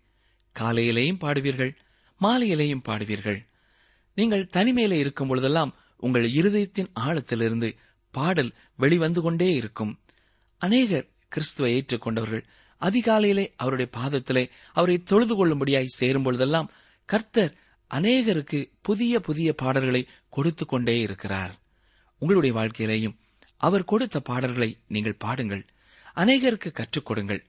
காலையிலேயும் 0.60 1.20
பாடுவீர்கள் 1.20 1.76
மாலையிலேயும் 2.20 2.84
பாடுவீர்கள். 2.84 3.47
நீங்கள் 4.18 4.50
தனிமையிலே 4.56 4.98
இருக்கும் 5.02 5.28
பொழுதெல்லாம் 5.28 5.72
உங்கள் 6.06 6.26
இருதயத்தின் 6.38 6.90
ஆழத்திலிருந்து 7.00 7.68
பாடல் 8.14 8.50
வெளிவந்து 8.76 9.20
கொண்டே 9.20 9.48
இருக்கும். 9.54 9.92
அநேகர் 10.62 11.06
கிறிஸ்துவை 11.28 11.70
ஏற்றுக்கொண்டவர்கள் 11.76 12.44
அதிகாலையிலே 12.80 13.44
அவருடைய 13.56 13.88
பாதத்திலே 13.96 14.44
அவரை 14.72 14.96
தொழுது 15.02 15.34
கொள்ளும்படியாய் 15.34 15.96
சேரும் 15.98 16.22
பொழுதெல்லாம் 16.22 16.70
கர்த்தர் 17.08 17.52
அநேகருக்கு 17.90 18.60
புதிய 18.82 19.20
புதிய 19.20 19.48
பாடல்களை 19.52 20.02
கொடுத்து 20.28 20.64
கொண்டே 20.66 20.96
இருக்கிறார். 21.00 21.52
உங்களுடைய 22.22 22.52
வாழ்க்கையிலேயும் 22.58 23.16
அவர் 23.56 23.84
கொடுத்த 23.84 24.16
பாடல்களை 24.20 24.70
நீங்கள் 24.86 25.20
பாடுங்கள். 25.24 25.64
அநேகருக்கு 26.16 26.70
கற்றுக் 26.72 27.06
கொடுங்கள். 27.06 27.42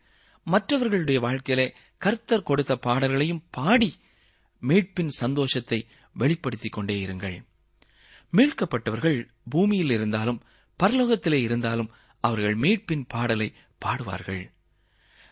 மற்றவர்களுடைய 0.47 1.19
வாழ்க்கையிலே 1.19 1.67
கர்த்தர் 2.01 2.47
கொடுத்த 2.49 2.73
பாடல்களையும் 2.75 3.43
பாடி 3.49 3.91
மீட்பின் 4.62 5.12
சந்தோஷத்தை 5.23 5.79
வெளிப்படுத்திக் 6.19 6.71
கொண்டே 6.71 6.95
இருங்கள். 7.05 7.38
மீட்கப்பட்டவர்கள் 8.34 9.19
பூமியில் 9.49 9.91
இருந்தாலும் 9.91 10.39
பரலோகத்திலே 10.84 11.39
இருந்தாலும் 11.47 11.91
அவர்கள் 12.19 12.58
மீட்பின் 12.58 13.05
பாடலை 13.08 13.53
பாடுவார்கள். 13.86 14.43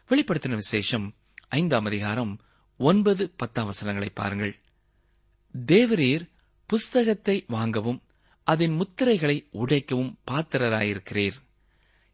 வெளிப்படுத்தின 0.09 0.59
விசேஷம் 0.63 1.07
ஐந்தாம் 1.47 1.85
அதிகாரம் 1.85 2.33
ஒன்பது 2.77 3.23
பத்தாம் 3.37 3.65
வசனங்களை 3.65 4.09
பாருங்கள். 4.09 4.53
தேவரீர் 5.53 6.25
புஸ்தகத்தை 6.65 7.43
வாங்கவும் 7.47 8.01
அதன் 8.43 8.75
முத்திரைகளை 8.79 9.37
உடைக்கவும் 9.53 10.13
பாத்திரராயிருக்கிறீர். 10.31 11.37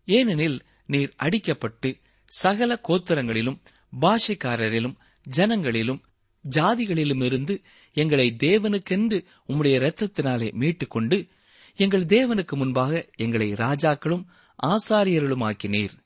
ஏனெனில் 0.06 0.60
நீர் 0.86 1.16
அடிக்கப்பட்டு 1.24 1.90
சகல 2.26 2.82
கோத்திரங்களிலும் 2.88 3.60
பாஷைக்காரரிலும் 4.02 4.96
ஜனங்களிலும் 5.36 6.02
ஜாதிகளிலுமிருந்து 6.50 7.64
எங்களை 7.94 8.36
தேவனுக்கென்று 8.38 9.26
உம்முடைய 9.48 9.78
இரத்தத்தினாலே 9.80 10.52
மீட்டுக்கொண்டு 10.52 11.30
எங்கள் 11.76 12.06
தேவனுக்கு 12.06 12.52
முன்பாக 12.52 13.10
எங்களை 13.16 13.52
ராஜாக்களும் 13.52 14.26
ஆசாரியர்களுமாக்கினீர். 14.64 16.02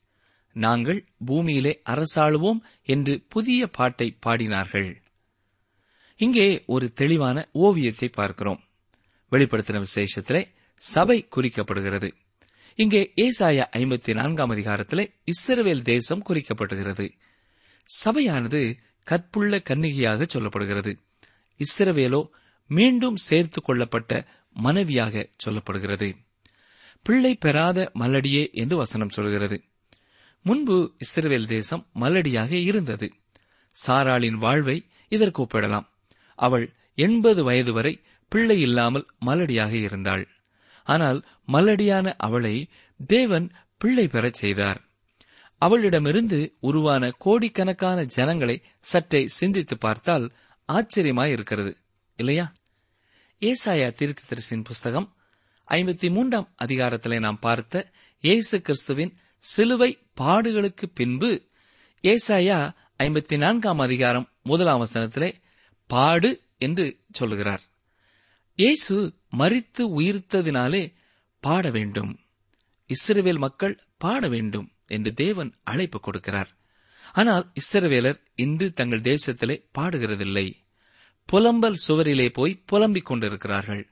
நாங்கள் 0.53 1.05
பூமியிலே 1.25 1.81
அரசாளுவோம் 1.85 2.59
என்று 2.83 3.23
புதிய 3.29 3.67
பாட்டை 3.67 4.17
பாடினார்கள். 4.25 4.95
இங்கே 6.15 6.63
ஒரு 6.65 6.93
தெளிவான 6.93 7.49
ஓவியத்தை 7.51 8.09
பார்க்கிறோம். 8.09 8.63
வெளிப்படுத்தின 9.31 9.83
விசேஷத்திலே 9.83 10.45
சபை 10.75 11.27
குறிக்கப்படுகிறது. 11.35 12.11
இங்கே 12.75 13.13
ஏசாயா 13.15 13.63
ஐம்பத்தி 13.77 14.13
நான்காம் 14.13 14.51
அதிகாரத்திலே 14.51 15.07
இஸ்ரவேல் 15.25 15.81
தேசம் 15.81 16.23
குறிக்கப்படுகிறது. 16.29 17.11
சபையானது 17.83 18.79
கற்புள்ள 19.07 19.61
கன்னிகையாக 19.69 20.25
சொல்லப்படுகிறது. 20.33 20.97
இஸ்ரவேலோ 21.57 22.29
மீண்டும் 22.67 23.15
சேர்த்துக் 23.15 23.65
கொள்ளப்பட்ட 23.65 24.27
மனைவியாக 24.53 25.29
சொல்லப்படுகிறது. 25.45 26.15
பிள்ளை 27.01 27.35
பெறாத 27.35 27.91
மல்லடியே 27.99 28.51
என்று 28.51 28.77
வசனம் 28.77 29.09
சொல்கிறது. 29.09 29.63
முன்பு 30.41 30.95
இஸ்ரவேல் 30.97 31.45
தேசம் 31.45 31.87
மல்லடியாக 31.99 32.51
இருந்தது. 32.51 33.13
சாராளின் 33.87 34.37
வாழ்வை 34.37 34.85
இதற்கு 35.07 35.43
ஒப்பிடலாம். 35.43 35.87
அவள் 36.35 36.73
எண்பது 36.95 37.43
வயது 37.43 37.73
வரை 37.73 38.01
பிள்ளை 38.29 38.61
இல்லாமல் 38.61 39.05
மலடியாக 39.25 39.73
இருந்தாள். 39.73 40.27
ஆனால் 40.83 41.23
மல்லடியான 41.47 42.13
அவளை 42.17 42.69
தேவன் 43.07 43.51
பிள்ளை 43.77 44.07
பெறச் 44.07 44.33
செய்தார். 44.33 44.86
அவளிடமிருந்து 45.57 46.57
உருவான 46.59 47.11
கோடிக்கணக்கான 47.17 48.03
ஜனங்களை 48.03 48.63
சற்றே 48.79 49.27
சிந்தித்து 49.27 49.77
பார்த்தால் 49.77 50.31
ஆச்சரியமாயிருக்கிறது 50.69 51.73
இல்லையா? 52.15 52.53
ஏசாயா 53.41 53.93
தீர்க்கதரிசியின் 53.93 54.63
புஸ்தகம் 54.63 55.15
ஐம்பத்தி 55.67 56.11
மூன்றாம் 56.11 56.53
அதிகாரத்திலே 56.57 57.19
நாம் 57.19 57.39
பார்த்த 57.39 57.91
இயேசு 58.19 58.61
கிறிஸ்துவின் 58.61 59.17
சிலுவை 59.39 59.97
பாடுகளுக்கு 60.21 60.85
பின்பு 60.93 61.49
ஏசாயா 62.03 62.75
ஐம்பத்தி 62.97 63.37
நான்காம் 63.37 63.79
அதிகாரம் 63.79 64.29
முதலாம் 64.43 64.85
வசனத்திலே 64.85 65.33
பாடு 65.87 66.43
என்று 66.57 66.99
சொல்லுகிறார். 67.11 67.61
இயேசு 68.55 69.17
மறித்து 69.37 69.83
உயிர்த்ததினாலே 69.99 70.93
பாட 71.39 71.69
வேண்டும். 71.69 72.19
இஸ்ரேவேல் 72.89 73.37
மக்கள் 73.37 73.83
பாட 73.97 74.27
வேண்டும். 74.27 74.76
என்று 74.87 75.13
தேவன் 75.13 75.53
அழைப்பு 75.63 75.99
கொடுக்கிறார். 75.99 76.47
ஆனால் 77.13 77.51
இஸ்ரவேலர் 77.53 78.21
இன்று 78.35 78.73
தங்கள் 78.73 79.01
தேசத்திலே 79.01 79.63
பாடுகிறதில்லை. 79.79 80.53
புலம்பல் 81.25 81.75
சுவரிலே 81.87 82.29
போய் 82.29 82.63
புலம்பிக் 82.65 83.05
கொண்டிருக்கிறார்கள். 83.05 83.89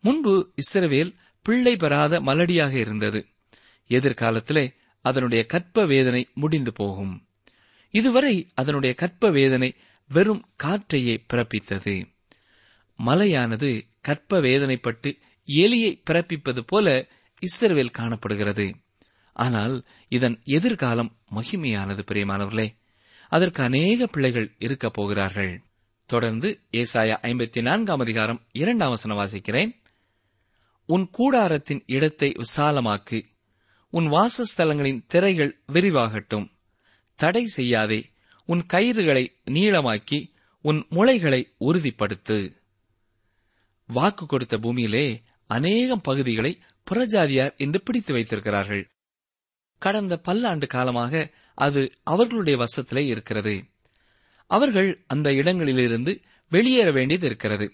முன்பு 0.00 0.52
இஸ்ரவேல் 0.54 1.14
பிள்ளை 1.42 1.76
பெறாத 1.76 2.20
மலடியாக 2.20 2.72
இருந்தது. 2.72 3.26
எதிர்காலத்திலே 3.88 4.74
அதனுடைய 5.00 5.46
கற்ப 5.46 5.84
வேதனை 5.84 6.28
முடிந்து 6.34 6.72
போகும். 6.72 7.26
இதுவரை 7.90 8.50
அதனுடைய 8.54 8.94
கற்ப 8.94 9.30
வேதனை 9.30 9.74
வெறும் 10.08 10.48
காற்றையே 10.62 11.24
பிறப்பித்தது. 11.32 12.14
மலையானது 13.06 13.86
கற்ப 14.00 14.40
வேதனைப்பட்டு 14.40 15.18
எலியை 15.46 16.02
பிறப்பிப்பது 16.10 16.60
போல 16.60 17.06
இஸ்ரவேல் 17.40 17.90
காணப்படுகிறது. 17.90 18.74
ஆனால் 19.38 19.84
இதன் 20.08 20.40
எதிர்காலம் 20.44 21.16
மகிமையானது 21.34 22.02
பிரியமானவர்களே. 22.10 22.68
அதற்கு 23.28 23.62
அநேக 23.62 24.06
பிள்ளைகள் 24.06 24.54
இருக்கப் 24.58 24.92
போகிறார்கள். 24.92 25.62
தொடர்ந்து 26.06 26.60
ஏசாயா 26.72 27.16
ஐம்பத்தி 27.22 27.62
நான்காம் 27.62 27.98
அதிகாரம் 27.98 28.46
இரண்டாம் 28.52 28.88
வசனம் 28.88 29.18
வாசிக்கிறேன். 29.18 29.74
உன் 30.86 31.10
கூடாரத்தின் 31.18 31.82
இடத்தை 31.86 32.32
விசாலமாக்கு. 32.32 33.22
உன் 33.90 34.10
வாசஸ்தலங்களின் 34.12 35.04
திரைகள் 35.06 35.60
விரிவாகட்டும். 35.72 36.50
தடை 37.14 37.44
செய்யாதே. 37.44 38.10
உன் 38.46 38.66
கயிறுகளை 38.72 39.28
நீளமாக்கி 39.50 40.32
உன் 40.60 40.86
முளைகளை 40.90 41.54
உறுதிப்படுத்து. 41.60 42.52
வாக்கு 43.86 44.26
கொடுத்த 44.26 44.58
பூமியிலே 44.58 45.22
அநேகம் 45.46 46.00
பகுதிகளை 46.00 46.60
புறஜாதியார் 46.90 47.56
என்று 47.56 47.82
பிடித்து 47.82 48.12
வைத்திருக்கிறார்கள். 48.12 48.90
கடந்த 49.78 50.18
பல்லாண்டு 50.18 50.66
காலமாக 50.66 51.30
அது 51.54 51.92
அவர்களுடைய 52.02 52.58
வசத்திலே 52.58 53.06
இருக்கிறது. 53.06 53.64
அவர்கள் 54.46 55.04
அந்த 55.06 55.32
இடங்களிலிருந்து 55.32 56.22
வெளியேற 56.48 56.92
வேண்டியது 56.92 57.26
இருக்கிறது. 57.26 57.72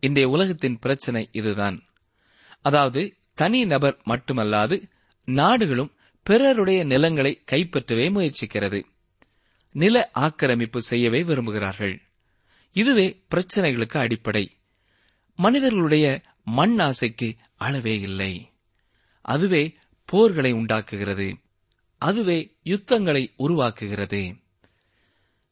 இன்றைய 0.00 0.28
உலகத்தின் 0.28 0.78
பிரச்சனை 0.78 1.28
இதுதான். 1.32 1.82
அதாவது 2.62 3.16
தனி 3.34 3.64
நபர் 3.64 4.00
மட்டுமல்லாது 4.06 4.90
நாடுகளும் 5.24 5.94
பிறருடைய 6.22 6.84
நிலங்களை 6.84 7.42
கைப்பற்றவே 7.52 8.10
முயற்சிக்கிறது. 8.10 8.82
நில 9.72 10.10
ஆக்கிரமிப்பு 10.12 10.82
செய்யவே 10.82 11.22
விரும்புகிறார்கள். 11.22 12.00
இதுவே 12.72 13.22
பிரச்சனைகளுக்கு 13.34 13.98
அடிப்படை. 13.98 14.50
மனிதர்களுடைய 15.36 16.20
மண் 16.44 16.80
ஆசைக்கு 16.80 17.36
அளவே 17.56 18.00
இல்லை. 18.00 18.50
அதுவே 19.20 19.76
போர்களை 20.12 20.52
உண்டாக்குகிறது. 20.52 21.36
அதுவே 21.98 22.54
யுத்தங்களை 22.62 23.32
உருவாக்குகிறது. 23.38 24.44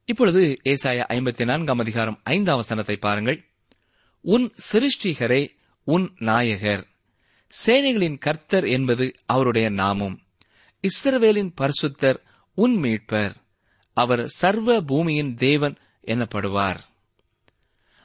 இப்பொழுது 0.05 0.61
ஏசாய 0.65 1.05
ஐம்பத்தி 1.09 1.45
நான்காம் 1.45 1.79
அதிகாரம் 1.79 2.21
ஐந்தாம் 2.23 2.57
வசனத்தை 2.57 2.97
பாருங்கள். 2.97 3.49
உன் 4.21 4.53
சிருஷ்டிகரே 4.73 5.49
உன் 5.85 6.15
நாயகர். 6.19 6.87
சேனைகளின் 7.67 8.19
கர்த்தர் 8.19 8.67
என்பது 8.67 9.15
அவருடைய 9.27 9.71
நாமம். 9.71 10.23
இஸ்ரவேலின் 10.83 11.53
பரிசுத்தர் 11.55 12.17
உன் 12.55 12.77
மீட்பர். 12.77 13.35
அவர் 13.93 14.27
சர்வ 14.27 14.81
பூமியின் 14.81 15.35
தேவன் 15.35 15.77
எனப்படுவார். 16.07 16.79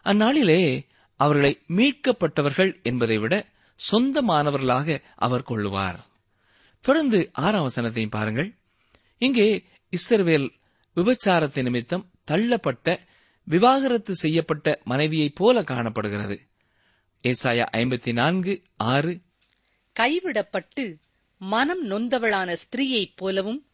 அந்நாளிலே 0.04 0.88
அவர்களை 1.16 1.62
மீட்கப்பட்டவர்கள் 1.68 2.82
என்பதை 2.82 3.18
விட 3.18 3.48
சொந்தமானவர்களாக 3.92 5.02
அவர் 5.16 5.44
கொள்ளுவார். 5.50 6.08
தொடர்ந்து 6.80 7.30
ஆறாம் 7.34 7.70
வசனத்தையும் 7.70 8.10
பாருங்கள். 8.10 8.56
இங்கே 9.18 9.64
இஸ்ரவேல் 9.92 10.50
விபச்சாரத்தை 10.96 11.62
நிமித்தம் 11.62 12.12
தள்ளப்பட்ட 12.32 13.00
விவாகரத்து 13.44 14.16
செய்யப்பட்ட 14.16 14.82
மனைவியைப் 14.84 15.36
போல 15.36 15.64
காணப்படுகிறது. 15.64 16.42
ஏசாயா 17.24 17.66
ஐம்பத்தி 17.72 18.14
நான்கு 18.14 18.62
ஆறு. 18.76 19.22
கைவிடப்பட்டு 20.00 20.96
மனம் 21.38 21.90
நொந்தவளான 21.90 22.54
ஸ்திரீயைப் 22.54 23.14
போலவும் 23.16 23.68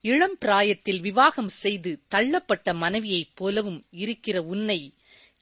இளம் 0.00 0.36
பிராயத்தில் 0.38 1.00
விவாகம் 1.00 1.48
செய்து 1.48 2.02
தள்ளப்பட்ட 2.14 2.74
மனைவியைப் 2.74 3.30
போலவும் 3.34 3.86
இருக்கிற 3.90 4.42
உன்னை 4.42 4.94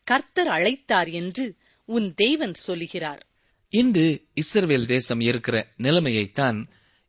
கர்த்தர் 0.04 0.46
அழைத்தார் 0.46 1.12
என்று 1.12 1.56
உன் 1.84 2.14
தேவன் 2.14 2.54
சொல்லுகிறார். 2.54 3.26
இன்று 3.68 4.26
இஸ்ரவேல் 4.34 4.84
தேசம் 4.84 5.20
இருக்கிற 5.20 5.72
நிலைமையைத்தான் 5.78 6.66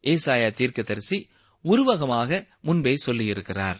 ஏசாயா 0.08 0.52
தீர்க்கதரிசி 0.52 1.30
உருவகமாக 1.62 2.48
முன்பே 2.62 2.96
சொல்லியிருக்கிறார். 3.06 3.76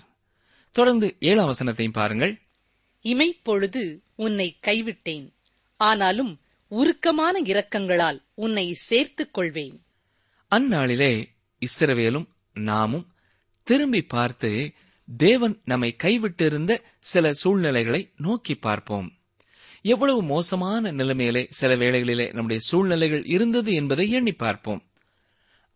தொடர்ந்து 0.72 1.16
ஏழாம் 1.20 1.54
வசனத்தையும் 1.54 1.92
பாருங்கள். 1.92 2.42
இமைப்பொழுது 3.04 4.02
உன்னை 4.16 4.58
கைவிட்டேன். 4.68 5.34
ஆனாலும் 5.78 6.40
உருக்கமான 6.68 7.42
இரக்கங்களால் 7.44 8.24
உன்னை 8.34 8.74
சேர்த்துக் 8.74 9.34
கொள்வேன். 9.34 9.86
அந்நாளிலே 10.56 11.26
இஸ்ரவேலும் 11.60 12.28
நாமும் 12.54 13.14
திரும்பி 13.64 14.02
பார்த்து 14.02 14.72
தேவன் 15.18 15.62
நம்மை 15.66 15.96
கைவிட்டிருந்த 16.04 16.78
சில 17.00 17.34
சூழ்நிலைகளை 17.34 18.12
நோக்கி 18.18 18.56
பார்ப்போம். 18.56 19.12
எவ்வளவு 19.82 20.24
மோசமான 20.24 20.92
நிலைமையிலே 20.92 21.48
சில 21.50 21.76
வேளைகளிலே 21.76 22.34
நம்முடைய 22.34 22.62
சூழ்நிலைகள் 22.62 23.24
இருந்தது 23.26 23.74
என்பதை 23.74 24.10
எண்ணி 24.10 24.32
பார்ப்போம். 24.32 24.92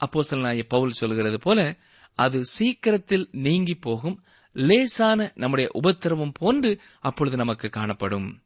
அப்போசல் 0.05 0.41
நாய 0.41 0.63
பவுல் 0.67 0.91
சொல்கிறது 0.91 1.37
போல 1.37 1.75
அது 2.15 2.45
சீக்கிரத்தில் 2.45 3.29
நீங்கி 3.31 3.75
போகும் 3.75 4.23
லேசான 4.53 5.31
நம்முடைய 5.35 5.71
உபத்திரவம் 5.73 6.33
போன்று 6.33 6.79
அப்பொழுது 6.99 7.37
நமக்கு 7.37 7.69
காணப்படும். 7.69 8.43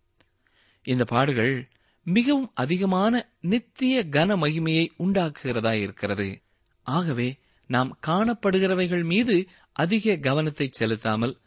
இந்த 0.84 1.04
பாடுகள் 1.04 1.70
மிகவும் 2.04 2.52
அதிகமான 2.54 3.14
நித்திய 3.40 4.04
கன 4.12 4.36
மகிமையை 4.36 4.88
உண்டாக்குகிறதா 4.98 5.72
இருக்கிறது. 5.72 6.42
ஆகவே 6.82 7.36
நாம் 7.68 8.00
காணப்படுகிறவைகள் 8.08 9.04
மீது 9.04 9.48
அதிக 9.72 10.16
கவனத்தை 10.16 10.68
செலுத்தாமல் 10.72 11.38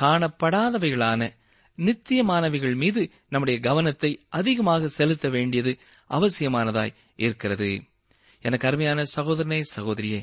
காணப்படாதவைகளான 0.00 1.30
நித்தியமானவைகள் 1.78 2.76
மீது 2.76 3.10
நம்முடைய 3.28 3.60
கவனத்தை 3.60 4.10
அதிகமாக 4.28 4.88
செலுத்த 4.88 5.28
வேண்டியது 5.28 5.76
அவசியமானதாய் 6.10 6.94
இருக்கிறது. 7.16 7.70
எனக்கு 8.46 8.68
அருமையான 8.68 9.00
சகோதரனே 9.16 9.58
சகோதரியே 9.76 10.20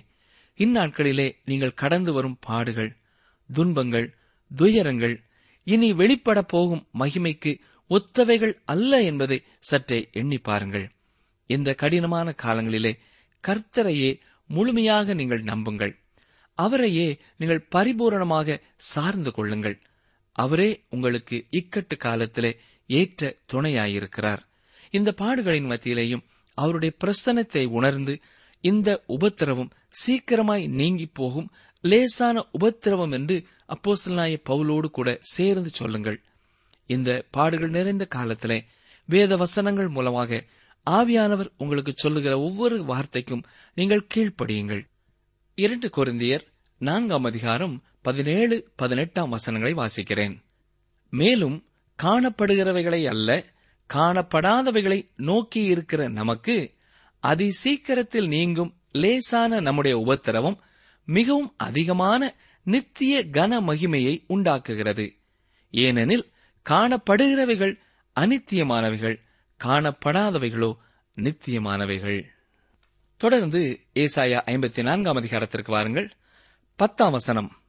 இந்நாட்களிலே 0.59 1.27
நீங்கள் 1.45 1.79
கடந்து 1.81 2.11
வரும் 2.13 2.37
பாடுகள் 2.39 2.91
துன்பங்கள் 3.49 4.07
துயரங்கள் 4.51 5.15
இனி 5.67 5.89
வெளிப்பட 5.93 6.39
போகும் 6.53 6.83
மகிமைக்கு 6.99 7.51
ஒத்தவைகள் 7.89 8.53
அல்ல 8.65 9.01
என்பதை 9.01 9.37
சற்றே 9.59 9.99
எண்ணி 10.11 10.37
பாருங்கள். 10.37 10.85
இந்த 11.49 11.69
கடினமான 11.73 12.35
காலங்களிலே 12.43 12.93
கர்த்தரையே 13.43 14.11
முழுமையாக 14.49 15.13
நீங்கள் 15.13 15.43
நம்புங்கள். 15.43 15.93
அவரையே 16.57 17.07
நீங்கள் 17.37 17.67
பரிபூரணமாக 17.75 18.57
சார்ந்து 18.91 19.31
கொள்ளுங்கள். 19.31 19.77
அவரே 20.35 20.69
உங்களுக்கு 20.89 21.37
இக்கட்டு 21.51 21.95
காலத்திலே 21.97 22.51
ஏற்ற 22.89 23.31
துணையாயிருக்கிறார். 23.53 24.41
இந்த 24.91 25.09
பாடுகளின் 25.21 25.69
மத்தியிலேயும் 25.71 26.25
அவருடைய 26.63 26.91
பிரசனத்தை 27.03 27.63
உணர்ந்து 27.77 28.13
இந்த 28.63 28.89
உபத்திரவம் 29.15 29.71
சீக்கிரமாய் 30.01 30.65
நீங்கி 30.79 31.07
போகும் 31.19 31.47
லேசான 31.83 32.43
உபத்திரவம் 32.51 33.13
என்று 33.17 33.37
அப்போசல்நாய 33.75 34.33
பவுலோடு 34.49 34.87
கூட 34.97 35.09
சேர்ந்து 35.35 35.69
சொல்லுங்கள். 35.79 36.19
இந்த 36.89 37.09
பாடுகள் 37.31 37.75
நிறைந்த 37.77 38.05
காலத்திலே 38.15 38.59
வேத 39.09 39.35
வசனங்கள் 39.35 39.89
மூலமாக 39.95 40.41
ஆவியானவர் 40.87 41.49
உங்களுக்கு 41.57 41.93
சொல்லுகிற 41.95 42.33
ஒவ்வொரு 42.39 42.77
வார்த்தைக்கும் 42.85 43.45
நீங்கள் 43.77 44.07
கீழ்ப்படியுங்கள். 44.13 44.83
இரண்டு 45.57 45.87
குருந்தியர் 45.97 46.45
நான்காம் 46.81 47.23
அதிகாரம் 47.23 47.75
பதினேழு 48.01 48.55
பதினெட்டாம் 48.75 49.33
வசனங்களை 49.35 49.73
வாசிக்கிறேன். 49.81 50.35
மேலும் 51.13 51.57
காணப்படுகிறவைகளை 51.99 53.01
அல்ல 53.05 53.29
காணப்படாதவைகளை 53.93 55.09
நோக்கி 55.15 55.63
இருக்கிற 55.63 56.07
நமக்கு 56.07 56.73
அதி 57.19 57.51
சீக்கிரத்தில் 57.51 58.27
நீங்கும் 58.27 58.75
லேசான 58.91 59.59
நம்முடைய 59.59 59.97
உபத்திரவம் 59.97 60.59
மிகவும் 61.05 61.53
அதிகமான 61.57 62.35
நித்திய 62.63 63.25
கன 63.25 63.59
மகிமையை 63.59 64.23
உண்டாக்குகிறது. 64.27 65.15
ஏனெனில் 65.71 66.31
காணப்படுகிறவைகள் 66.69 67.79
அனித்தியமானவைகள் 68.19 69.19
காணப்படாதவைகளோ 69.63 70.75
நித்தியமானவைகள். 71.15 72.23
தொடர்ந்து 73.17 73.79
ஏசாயா 73.95 74.41
ஐம்பத்தி 74.45 74.81
நான்காம் 74.81 75.15
அதிகாரத்திற்கு 75.15 75.71
வாருங்கள். 75.71 76.15
பத்தாம் 76.75 77.11
வசனம். 77.11 77.61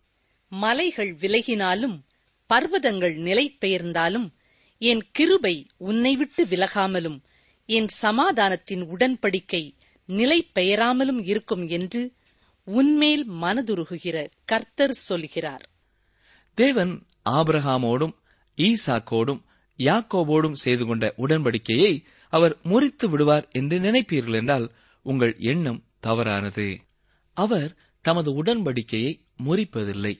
மலைகள் 0.48 1.14
விலகினாலும் 1.14 2.00
பர்வதங்கள் 2.46 3.16
நிலை 3.16 3.56
பெயர்ந்தாலும் 3.61 4.30
என் 4.82 5.02
கிருபை 5.12 5.66
உன்னை 5.76 6.16
விட்டு 6.16 6.44
விலகாமலும் 6.44 7.18
என் 7.66 7.88
சமாதானத்தின் 8.02 8.82
உடன்படிக்கை 8.82 9.62
நிலை 10.06 10.50
பெயராமலும் 10.54 11.20
இருக்கும் 11.24 11.68
என்று 11.68 12.02
உன்மேல் 12.64 13.30
மனதுருகுகிற 13.30 14.16
கர்த்தர் 14.44 14.90
சொல்கிறார். 14.90 15.64
தேவன் 16.54 17.06
ஆபிரகாமோடும் 17.30 18.14
ஈசாக்கோடும் 18.58 19.42
யாக்கோபோடும் 19.78 20.52
செய்து 20.52 20.86
கொண்ட 20.86 21.14
உடன்படிக்கையை 21.18 21.92
அவர் 22.32 22.56
முறித்து 22.62 23.08
விடுவார் 23.08 23.48
என்று 23.52 23.78
நினைப்பீர்கள் 23.78 24.34
என்றால் 24.34 24.66
உங்கள் 25.06 25.34
எண்ணம் 25.38 25.80
தவறானது. 26.00 26.66
அவர் 27.36 27.70
தமது 28.04 28.42
உடன்படிக்கையை 28.42 29.12
முறிப்பதில்லை. 29.44 30.14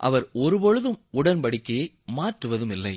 அவர் 0.00 0.24
ஒருபொழுதும் 0.34 0.98
உடன்படிக்கையை 1.12 1.86
மாற்றுவதும் 2.12 2.70
இல்லை 2.70 2.96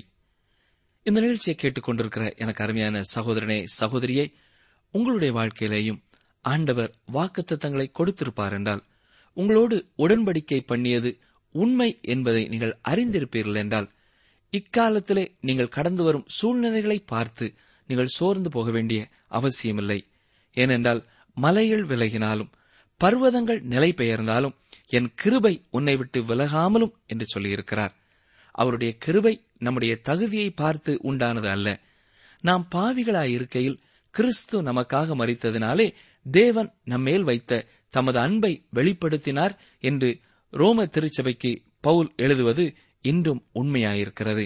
இந்த 1.06 1.22
நிகழ்ச்சியை 1.22 1.56
கேட்டுக்கொண்டிருக்கிற 1.58 2.36
எனக்கு 2.36 2.64
அருமையான 2.64 3.02
சகோதரனே 3.16 3.66
சகோதரியை 3.66 4.34
உங்களுடைய 4.92 5.32
வாழ்க்கையிலேயும் 5.34 6.02
ஆண்டவர் 6.42 6.92
வாக்குத்தத்தங்களை 7.14 7.88
கொடுத்திருப்பார் 8.00 8.52
என்றால் 8.52 8.84
உங்களோடு 9.34 9.92
உடன்படிக்கை 9.98 10.60
பண்ணியது 10.66 11.20
உண்மை 11.56 12.00
என்பதை 12.02 12.48
நீங்கள் 12.48 12.80
அறிந்திருப்பீர்கள் 12.90 13.56
என்றால் 13.56 13.90
இக்காலத்திலே 14.54 15.26
நீங்கள் 15.40 15.68
கடந்து 15.68 16.04
வரும் 16.04 16.28
சூழ்நிலைகளை 16.28 17.00
பார்த்து 17.06 17.54
நீங்கள் 17.88 18.16
சோர்ந்து 18.18 18.50
போக 18.50 18.72
வேண்டிய 18.72 19.10
அவசியமில்லை. 19.28 20.00
ஏனென்றால் 20.54 21.02
மலைகள் 21.38 21.86
விலகினாலும் 21.86 22.52
பர்வதங்கள் 23.02 23.62
நிலை 23.62 23.94
பெயர்ந்தாலும் 23.98 24.56
என் 24.88 25.10
கிருபை 25.16 25.54
உன்னை 25.70 25.96
விட்டு 25.98 26.20
விலகாமலும் 26.22 26.94
என்று 27.06 27.26
சொல்லியிருக்கிறார். 27.26 27.94
அவருடைய 28.62 28.92
கிருபை 28.98 29.34
நம்முடைய 29.58 29.94
தகுதியை 30.08 30.50
பார்த்து 30.52 30.92
உண்டானது 31.04 31.50
அல்ல. 31.50 31.68
நாம் 32.44 32.64
பாவிகளாயிருக்கையில் 32.76 33.80
கிறிஸ்து 34.14 34.58
நமக்காக 34.64 35.16
மறித்ததினாலே 35.22 35.88
தேவன் 36.26 36.70
நம்மேல் 36.84 37.24
வைத்த 37.24 37.66
தமது 37.94 38.18
அன்பை 38.20 38.54
வெளிப்படுத்தினார் 38.76 39.54
என்று 39.80 40.10
ரோம 40.54 40.86
திருச்சபைக்கு 40.86 41.52
பவுல் 41.80 42.10
எழுதுவது 42.16 42.66
இன்றும் 43.06 43.42
உண்மையாயிருக்கிறது. 43.54 44.46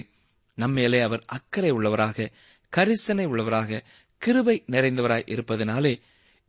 நம்மேலே 0.58 1.00
அவர் 1.00 1.22
அக்கறை 1.26 1.70
உள்ளவராக 1.72 2.28
கரிசனை 2.72 3.24
உள்ளவராக 3.32 3.80
கிருபை 4.22 4.56
நிறைந்தவராய் 4.72 5.30
இருப்பதனாலே 5.34 5.94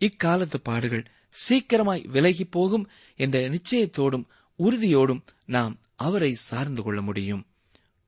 இக்காலத்து 0.02 0.58
பாடுகள் 0.64 1.06
சீக்கிரமாய் 1.36 2.04
விலகி 2.08 2.46
போகும் 2.46 2.86
என்ற 3.20 3.40
நிச்சயத்தோடும் 3.50 4.26
உறுதியோடும் 4.60 5.24
நாம் 5.46 5.74
அவரை 5.96 6.32
சார்ந்து 6.44 6.82
கொள்ள 6.84 7.00
முடியும். 7.02 7.44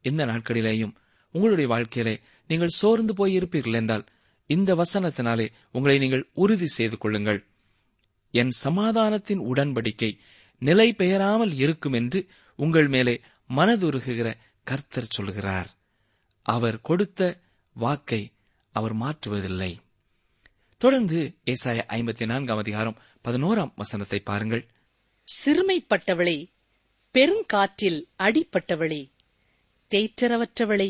இந்த 0.10 0.22
நாட்களிலேயும் 0.26 0.96
உங்களுடைய 1.36 1.68
வாழ்க்கையிலே 1.70 2.16
நீங்கள் 2.50 2.78
சோர்ந்து 2.82 3.14
போய் 3.14 3.38
இருப்பீர்கள் 3.40 3.78
என்றால் 3.80 4.06
இந்த 4.50 4.72
வசனத்தினாலே 4.76 5.48
உங்களை 5.72 5.96
நீங்கள் 5.98 6.24
உறுதி 6.34 6.68
செய்து 6.68 6.98
கொள்ளுங்கள். 6.98 7.40
என் 8.34 8.54
சமாதானத்தின் 8.64 9.42
உடன்படிக்கை 9.52 10.12
நிலை 10.62 10.88
பெயராமல் 10.94 11.54
இருக்கும் 11.56 11.94
என்று 11.94 12.20
உங்கள் 12.60 12.88
மேலே 12.88 13.16
மனதுருகுகிற 13.50 14.30
கர்த்தர் 14.68 15.14
சொல்கிறார். 15.16 15.70
அவர் 16.46 16.78
கொடுத்த 16.82 17.22
வாக்கை 17.76 18.22
அவர் 18.76 18.96
மாற்றுவதில்லை. 18.96 19.72
தொடர்ந்து 20.82 21.20
ஏசாய 21.46 21.78
ஐம்பத்தி 21.98 22.26
நான்காம் 22.26 22.58
அதிகாரம் 22.58 22.98
பதினோராம் 23.24 23.76
வசனத்தை 23.76 24.20
பாருங்கள். 24.20 24.64
சிறுமைப்பட்டவளே 25.28 26.38
பெருங்காற்றில் 27.16 28.00
அடிப்பட்டவளே 28.24 29.02
தேற்றரவற்றவளே 29.92 30.90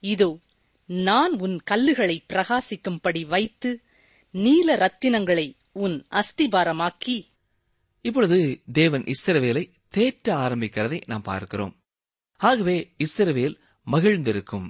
இதோ 0.00 0.38
நான் 0.86 1.32
உன் 1.38 1.60
கல்லுகளை 1.70 2.16
பிரகாசிக்கும்படி 2.28 3.26
வைத்து 3.26 3.70
நீல 4.30 4.76
ரத்தினங்களை 4.76 5.56
உன் 5.72 6.06
அஸ்திபாரமாக்கி. 6.10 7.16
இப்பொழுது 8.00 8.62
தேவன் 8.72 9.04
இஸ்ரவேலை 9.04 9.64
தேற்ற 9.96 10.28
ஆரம்பிக்கிறதை 10.30 11.00
நாம் 11.06 11.22
பார்க்கிறோம். 11.22 11.74
ஆகவே 12.36 12.76
இஸ்ரவேல் 12.98 13.56
மகிழ்ந்திருக்கும். 13.86 14.68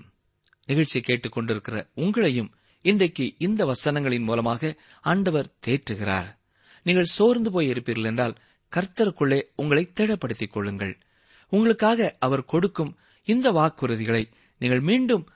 நிகழ்ச்சியை 0.66 1.02
கேட்டுக்கொண்டிருக்கிற 1.04 1.76
உங்களையும் 1.96 2.50
இன்றைக்கு 2.84 3.34
இந்த 3.38 3.60
வசனங்களின் 3.64 4.24
மூலமாக 4.24 4.76
ஆண்டவர் 5.00 5.52
தேற்றுகிறார். 5.66 6.28
நீங்கள் 6.82 7.12
சோர்ந்து 7.16 7.50
போய் 7.50 7.70
இருப்பீர்கள் 7.72 8.04
என்றால் 8.04 8.38
கர்த்தருக்குள்ளே 8.72 9.40
உங்களை 9.56 9.84
திடப்படுத்திக் 9.94 10.52
கொள்ளுங்கள். 10.52 10.94
உங்களுக்காக 11.52 12.16
அவர் 12.18 12.44
கொடுக்கும் 12.44 12.96
இந்த 13.28 13.52
வாக்குறுதிகளை 13.52 14.30
நீங்கள் 14.58 14.80
மீண்டும் 14.80 15.28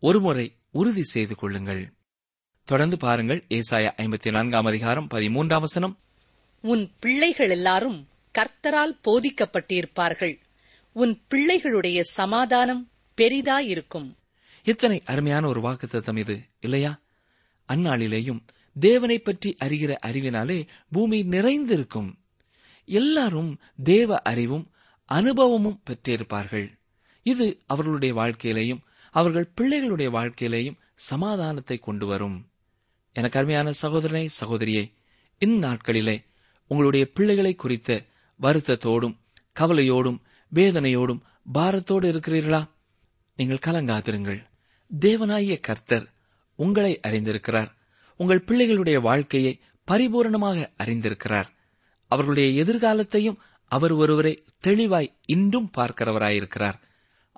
ஒருமுறை 0.00 0.56
உறுதி 0.70 1.02
செய்து 1.02 1.34
கொள்ளுங்கள். 1.34 1.92
தொடர்ந்து 2.64 2.96
பாருங்கள் 2.96 3.44
ஏசாயா 3.48 3.90
ஐம்பத்தி 3.96 4.30
நான்காம் 4.30 4.64
அதிகாரம் 4.64 5.08
பதிமூன்றாம் 5.10 5.60
வசனம். 5.60 5.98
உன் 6.60 6.92
பிள்ளைகள் 7.00 7.50
எல்லாரும் 7.50 8.08
கர்த்தரால் 8.38 9.00
போதிக்கப்பட்டிருப்பார்கள். 9.08 10.40
உன் 10.92 11.22
பிள்ளைகளுடைய 11.34 12.00
சமாதானம் 12.00 12.90
பெரிதாயிருக்கும். 13.16 14.16
எத்தனை 14.64 15.02
அருமையான 15.04 15.48
ஒரு 15.48 15.60
வாக்குத்தத்தம் 15.60 16.18
இது 16.18 16.40
இல்லையா? 16.60 17.00
அந்நாளிலேயும் 17.72 18.40
தேவனை 18.80 19.18
பற்றி 19.18 19.56
அறிகிற 19.64 19.94
அறிவினாலே 20.06 20.66
பூமி 20.90 21.22
நிறைந்திருக்கும். 21.22 22.18
எல்லாரும் 22.84 23.60
தேவ 23.82 24.18
அறிவும் 24.18 24.70
அனுபவமும் 25.04 25.82
பெற்றிருப்பார்கள். 25.90 26.78
இது 27.22 27.60
அவர்களுடைய 27.66 28.14
வாழ்க்கையிலையும் 28.14 28.80
அவர்கள் 29.10 29.52
பிள்ளைகளுடைய 29.60 30.10
வாழ்க்கையிலையும் 30.10 30.78
சமாதானத்தை 30.94 31.78
கொண்டு 31.78 32.06
வரும். 32.06 32.48
எனக்கு 33.12 33.38
அருமையான 33.38 33.72
சகோதரனை 33.72 34.28
சகோதரியே 34.40 34.92
இந்நாட்களிலே 35.40 36.24
உங்களுடைய 36.66 37.10
பிள்ளைகளை 37.14 37.54
குறித்த 37.54 38.04
வருத்தத்தோடும் 38.42 39.16
கவலையோடும் 39.60 40.18
வேதனையோடும் 40.54 41.20
பாரத்தோடு 41.54 42.12
இருக்கிறீர்களா? 42.12 42.68
நீங்கள் 43.36 43.64
கலங்காதிருங்கள். 43.66 44.46
தேவனாகிய 45.00 45.60
கர்த்தர் 45.60 46.08
உங்களை 46.54 47.00
அறிந்திருக்கிறார். 47.02 47.68
உங்கள் 48.16 48.44
பிள்ளைகளுடைய 48.46 49.00
வாழ்க்கையை 49.00 49.60
பரிபூரணமாக 49.90 50.68
அறிந்திருக்கிறார். 50.84 51.48
அவர்களுடைய 52.08 52.64
எதிர்காலத்தையும் 52.64 53.36
அவர் 53.64 53.92
ஒருவரை 53.92 54.44
தெளிவாய் 54.58 55.16
இன்றும் 55.26 55.70
பார்க்கிறவராயிருக்கிறார். 55.78 56.80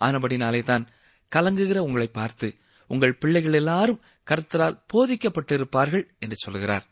ஆனபடினாலே 0.01 0.63
தான் 0.63 0.89
கலங்குகிற 1.33 1.79
உங்களை 1.79 2.07
பார்த்து 2.07 2.49
உங்கள் 2.87 3.19
பிள்ளைகள் 3.19 3.53
எல்லாரும் 3.53 4.03
கர்த்தரால் 4.31 4.81
போதிக்கப்பட்டிருப்பார்கள் 4.93 6.05
என்று 6.19 6.37
சொல்கிறார். 6.37 6.85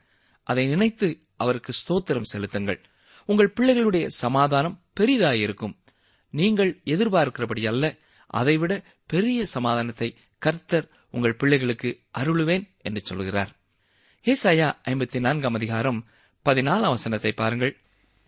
அதை 0.42 0.66
நினைத்து 0.66 1.08
அவருக்கு 1.36 1.72
ஸ்தோத்திரம் 1.72 2.30
செலுத்துங்கள். 2.32 2.80
உங்கள் 3.24 3.54
பிள்ளைகளுடைய 3.60 4.06
சமாதானம் 4.06 4.78
பெரிதாயிருக்கும். 5.00 5.74
நீங்கள் 6.30 6.80
எதிர்பார்க்கிறபடி 6.84 7.62
அல்ல 7.66 7.98
அதைவிட 8.26 8.72
பெரிய 9.06 9.44
சமாதானத்தை 9.44 10.08
கர்த்தர் 10.38 10.88
உங்கள் 11.10 11.36
பிள்ளைகளுக்கு 11.36 11.90
அருளுவேன் 12.18 12.64
என்று 12.82 13.00
சொல்கிறார். 13.00 13.52
ஏசாயா 14.26 14.68
ஐம்பத்தி 14.84 15.20
நான்காம் 15.20 15.54
அதிகாரம் 15.54 16.00
பதினாலாம் 16.46 16.94
வசனத்தை 16.96 17.32
பாருங்கள். 17.32 17.76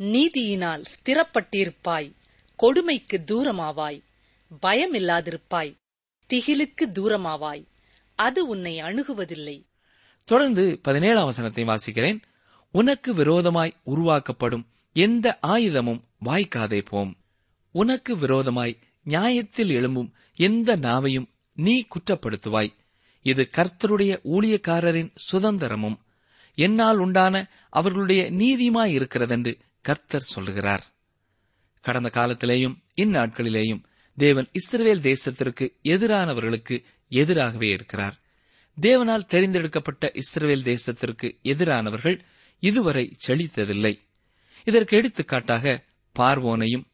நீதியினால் 0.01 0.83
ஸ்திரப்பட்டிருப்பாய் 0.93 2.15
கொடுமைக்கு 2.57 3.19
தூரமாவாய் 3.31 4.01
பயமில்லாதிருப்பாய். 4.67 5.79
திகிலுக்கு 6.33 6.85
தூரமாவாய். 6.85 7.67
அது 8.15 8.47
உன்னை 8.47 8.79
அணுகுவதில்லை. 8.79 9.67
தொடர்ந்து 10.25 10.79
பதினேழாம் 10.83 11.25
வசனத்தை 11.25 11.65
வாசிக்கிறேன். 11.65 12.23
உனக்கு 12.73 13.15
விரோதமாய் 13.15 13.77
உருவாக்கப்படும் 13.83 14.67
எந்த 14.93 15.39
ஆயுதமும் 15.43 16.01
வாய்க்காதே 16.25 16.85
போம். 16.85 17.17
உனக்கு 17.73 18.19
விரோதமாய் 18.19 18.79
நியாயத்தில் 19.03 19.69
எழும்பும் 19.69 20.11
எந்த 20.35 20.77
நாவையும் 20.77 21.27
நீ 21.55 21.87
குற்றப்படுத்துவாய். 21.87 22.73
இது 23.23 23.49
கர்த்தருடைய 23.53 24.21
ஊழியக்காரரின் 24.25 25.15
சுதந்திரமும். 25.33 25.97
என்னால் 26.55 26.99
உண்டான 26.99 27.51
அவர்களுடைய 27.71 28.33
நீதியுமாய் 28.33 28.93
இருக்கிறதென்று 28.93 29.59
கர்த்தர் 29.81 30.21
சொல்லுகிறார். 30.21 30.85
கடந்த 31.81 32.11
காலத்திலேயும் 32.15 32.77
இந்நாட்களிலேயும் 32.97 33.83
தேவன் 34.17 34.49
இஸ்ரவேல் 34.53 35.13
தேசத்திற்கு 35.13 35.77
எதிரானவர்களுக்கு 35.83 36.83
எதிராகவே 37.09 37.69
இருக்கிறார். 37.69 38.21
தேவனால் 38.81 39.27
தெரிந்தெடுக்கப்பட்ட 39.29 40.13
இஸ்ரவேல் 40.15 40.75
தேசத்திற்கு 40.75 41.39
எதிரானவர்கள் 41.43 42.21
இதுவரை 42.59 43.17
செழித்ததில்லை. 43.27 43.99
இதற்கு 44.65 44.97
எடுத்துக்காட்டாக 44.97 45.85
பார்வோனையும் 46.19 46.85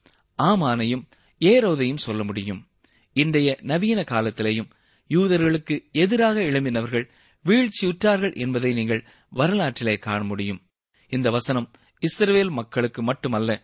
ஆமானையும் 0.42 1.04
ஏரோதையும் 1.40 1.96
சொல்ல 1.96 2.24
முடியும். 2.24 2.68
இன்றைய 3.12 3.59
நவீன 3.62 4.00
காலத்திலேயும் 4.00 4.70
யூதர்களுக்கு 5.09 5.90
எதிராக 5.92 6.40
எழும்பினவர்கள் 6.40 7.09
வீழ்ச்சியுற்றார்கள் 7.44 8.37
என்பதை 8.37 8.72
நீங்கள் 8.72 9.07
வரலாற்றிலே 9.31 9.96
காண 9.96 10.24
முடியும். 10.24 10.62
இந்த 11.09 11.31
வசனம் 11.31 11.70
இஸ்ரவேல் 12.00 12.50
மக்களுக்கு 12.50 13.02
மட்டுமல்ல 13.02 13.62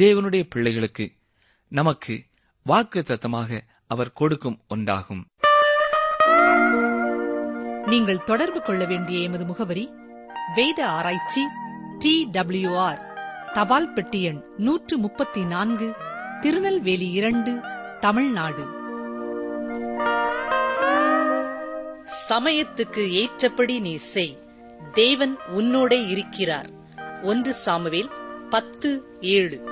தேவனுடைய 0.00 0.46
பிள்ளைகளுக்கு 0.50 1.12
நமக்கு 1.68 2.24
வாக்கு 2.66 3.04
தத்தமாக 3.06 3.60
அவர் 3.86 4.12
கொடுக்கும் 4.12 4.60
ஒன்றாகும். 4.74 5.22
நீங்கள் 7.86 8.24
தொடர்பு 8.24 8.62
கொள்ள 8.62 8.84
வேண்டிய 8.84 9.18
எமது 9.18 9.44
முகவரி 9.44 9.94
வேத 10.54 10.88
ஆராய்ச்சி 10.88 11.46
டி 11.98 12.30
ஆர் 12.74 13.14
தபால் 13.52 13.92
பெட்டி 13.92 14.22
எண் 14.22 14.44
நூற்று 14.56 14.98
முப்பத்தி 14.98 15.44
நான்கு 15.44 15.94
திருநெல்வேலி 16.40 17.10
இரண்டு 17.10 17.60
தமிழ்நாடு. 18.00 18.66
சமயத்துக்கு 22.28 23.08
ஏற்றபடி 23.08 23.80
நீ 23.80 23.96
செய். 23.96 24.38
தேவன் 24.92 25.36
உன்னோடே 25.52 26.08
இருக்கிறார். 26.08 26.70
ஒன்று 27.22 27.54
சாமுவேல் 27.54 28.10
பத்து 28.50 29.18
ஏழு. 29.20 29.64